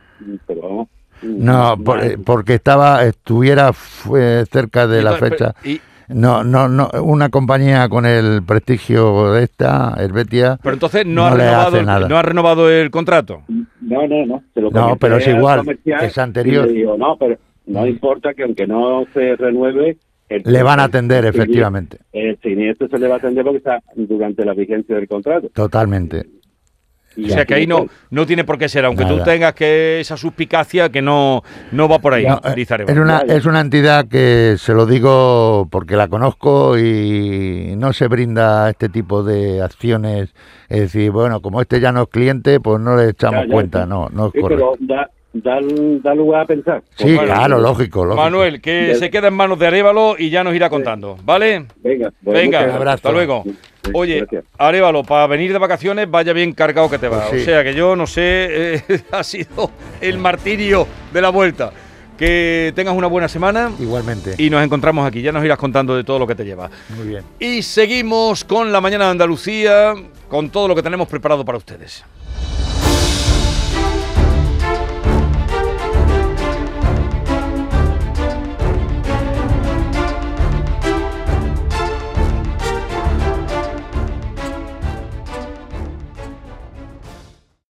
pero 0.48 0.62
vamos. 0.62 0.88
No, 1.22 1.78
por- 1.84 1.98
más. 1.98 2.06
eh, 2.08 2.18
porque 2.24 2.56
estaba, 2.56 3.04
estuviera 3.06 3.72
fue 3.74 4.44
cerca 4.52 4.88
de 4.88 5.02
Y 5.02 5.04
la 5.04 5.14
fecha. 5.14 5.54
pero- 5.62 5.76
y- 5.76 5.82
No, 6.08 6.44
no, 6.44 6.68
no, 6.70 6.88
una 7.02 7.30
compañía 7.30 7.90
con 7.90 8.06
el 8.06 8.44
prestigio 8.46 9.32
de 9.32 9.44
esta, 9.46 9.96
Helvetia, 9.98 10.60
pero 10.62 10.74
entonces 10.76 11.04
no, 11.04 11.26
ha 11.26 11.32
No 11.32 11.38
le 11.38 11.44
renovado, 11.46 11.68
hace 11.70 11.80
el- 11.80 11.86
nada. 11.88 12.08
no 12.08 12.18
ha 12.18 12.22
renovado 12.22 12.70
el 12.70 12.92
contrato. 12.92 13.42
No, 13.82 14.08
no, 14.08 14.26
no. 14.28 14.44
Se 14.54 14.62
lo 14.62 14.70
No, 14.70 14.98
pero 14.98 15.18
es 15.18 15.28
al 15.28 15.38
igual, 15.38 15.80
es 15.84 16.18
anterior. 16.20 16.66
y 16.66 16.74
le 16.74 16.80
digo, 16.80 16.96
no, 16.96 17.18
pero 17.18 17.38
no 17.68 17.86
importa 17.88 18.34
que 18.34 18.44
aunque 18.44 18.68
no 18.68 19.06
se 19.14 19.36
renueve... 19.36 19.98
el- 20.30 20.44
le 20.46 20.64
van 20.64 20.80
a 20.80 20.86
atender 20.86 21.24
el 21.26 21.30
efectivamente, 21.30 22.00
El 22.14 22.38
siniestro 22.42 22.88
se 22.88 22.98
le 23.00 23.08
va 23.08 23.16
a 23.16 23.18
atender 23.18 23.44
porque 23.44 23.58
está 23.60 23.82
durante 23.96 24.44
la 24.46 24.54
vigencia 24.54 24.96
del 24.96 25.08
contrato. 25.08 25.50
totalmente. 25.54 26.26
Y 27.18 27.28
O 27.28 27.30
sea 27.30 27.46
que 27.46 27.54
ahí 27.54 27.66
no, 27.66 27.86
no 28.10 28.26
tiene 28.26 28.44
por 28.44 28.58
qué 28.58 28.68
ser, 28.68 28.84
aunque 28.84 29.06
tú 29.06 29.14
Nada. 29.14 29.24
tengas 29.24 29.54
que 29.54 30.02
esa 30.02 30.18
suspicacia 30.18 30.90
que 30.90 31.02
no, 31.02 31.44
no 31.72 31.88
va 31.88 32.00
por 32.00 32.14
ahí, 32.14 32.26
No, 32.26 32.42
eh, 32.44 32.66
es, 32.88 32.98
una, 32.98 33.20
es 33.22 33.46
una 33.46 33.62
entidad 33.62 34.06
que 34.10 34.56
se 34.58 34.74
lo 34.74 34.86
digo 34.86 35.66
porque 35.72 35.96
la 35.96 36.10
conozco 36.10 36.78
y 36.78 37.74
no 37.78 37.94
se 37.94 38.10
brinda 38.10 38.70
este 38.70 38.90
tipo 38.90 39.24
de 39.24 39.62
acciones. 39.62 40.34
Es 40.68 40.80
decir, 40.82 41.12
bueno, 41.12 41.42
como 41.42 41.62
este 41.62 41.80
ya 41.80 41.94
no 41.94 42.02
es 42.02 42.10
cliente, 42.10 42.60
pues 42.60 42.82
no 42.82 42.98
le 42.98 43.12
echamos 43.12 43.44
Ya, 43.44 43.48
ya, 43.48 43.54
cuenta, 43.54 43.84
sí. 43.84 43.90
no, 43.90 44.10
no 44.10 44.26
es 44.28 44.32
Sí, 44.34 44.42
correcto. 44.42 44.74
pero 44.78 44.88
da, 44.98 45.10
da, 45.44 45.60
da 46.02 46.16
lugar 46.16 46.42
a 46.42 46.46
pensar. 46.46 46.82
Sí, 46.96 47.18
claro, 47.18 47.60
lógico, 47.60 48.06
lógico. 48.06 48.24
Manuel, 48.24 48.62
que 48.62 48.96
se 48.96 49.10
queda 49.10 49.28
en 49.28 49.34
manos 49.34 49.60
de 49.60 49.68
Arevalo 49.68 50.16
y 50.18 50.30
ya 50.30 50.44
nos 50.44 50.56
irá 50.56 50.70
contando, 50.70 51.18
¿vale? 51.24 51.66
Venga, 51.84 52.12
pues, 52.24 52.38
Venga, 52.42 52.60
muchas 52.62 52.80
gracias. 52.80 52.96
hasta 52.96 53.12
luego. 53.12 53.44
Oye, 53.94 54.20
gracias. 54.20 54.46
Arevalo, 54.58 55.04
para 55.04 55.28
venir 55.28 55.52
de 55.52 55.60
vacaciones 55.60 56.10
vaya 56.10 56.34
bien 56.34 56.54
cargado 56.54 56.90
que 56.90 56.98
te 56.98 57.08
va. 57.08 57.28
Pues 57.28 57.30
sí. 57.32 57.38
O 57.42 57.46
sea 57.46 57.64
que 57.64 57.74
yo 57.76 57.96
no 57.96 58.08
sé, 58.08 58.76
eh, 58.76 58.82
ha 59.12 59.24
sido 59.24 59.72
el 60.02 60.18
martirio 60.18 60.88
de 61.14 61.22
la 61.22 61.30
vuelta. 61.30 61.72
Que 62.18 62.72
tengas 62.78 62.96
una 62.96 63.08
buena 63.08 63.28
semana 63.28 63.70
Igualmente. 63.78 64.36
y 64.38 64.50
nos 64.50 64.64
encontramos 64.64 65.06
aquí. 65.06 65.22
Ya 65.22 65.34
nos 65.34 65.44
irás 65.44 65.58
contando 65.58 65.98
de 65.98 66.06
todo 66.06 66.18
lo 66.18 66.26
que 66.26 66.34
te 66.34 66.46
lleva. 66.46 66.70
Muy 66.96 67.10
bien. 67.10 67.26
Y 67.40 67.62
seguimos 67.62 68.46
con 68.46 68.72
la 68.72 68.80
mañana 68.80 69.04
de 69.04 69.12
Andalucía, 69.12 69.94
con 70.30 70.50
todo 70.50 70.70
lo 70.70 70.76
que 70.76 70.82
tenemos 70.82 71.10
preparado 71.10 71.44
para 71.44 71.58
ustedes. 71.58 72.06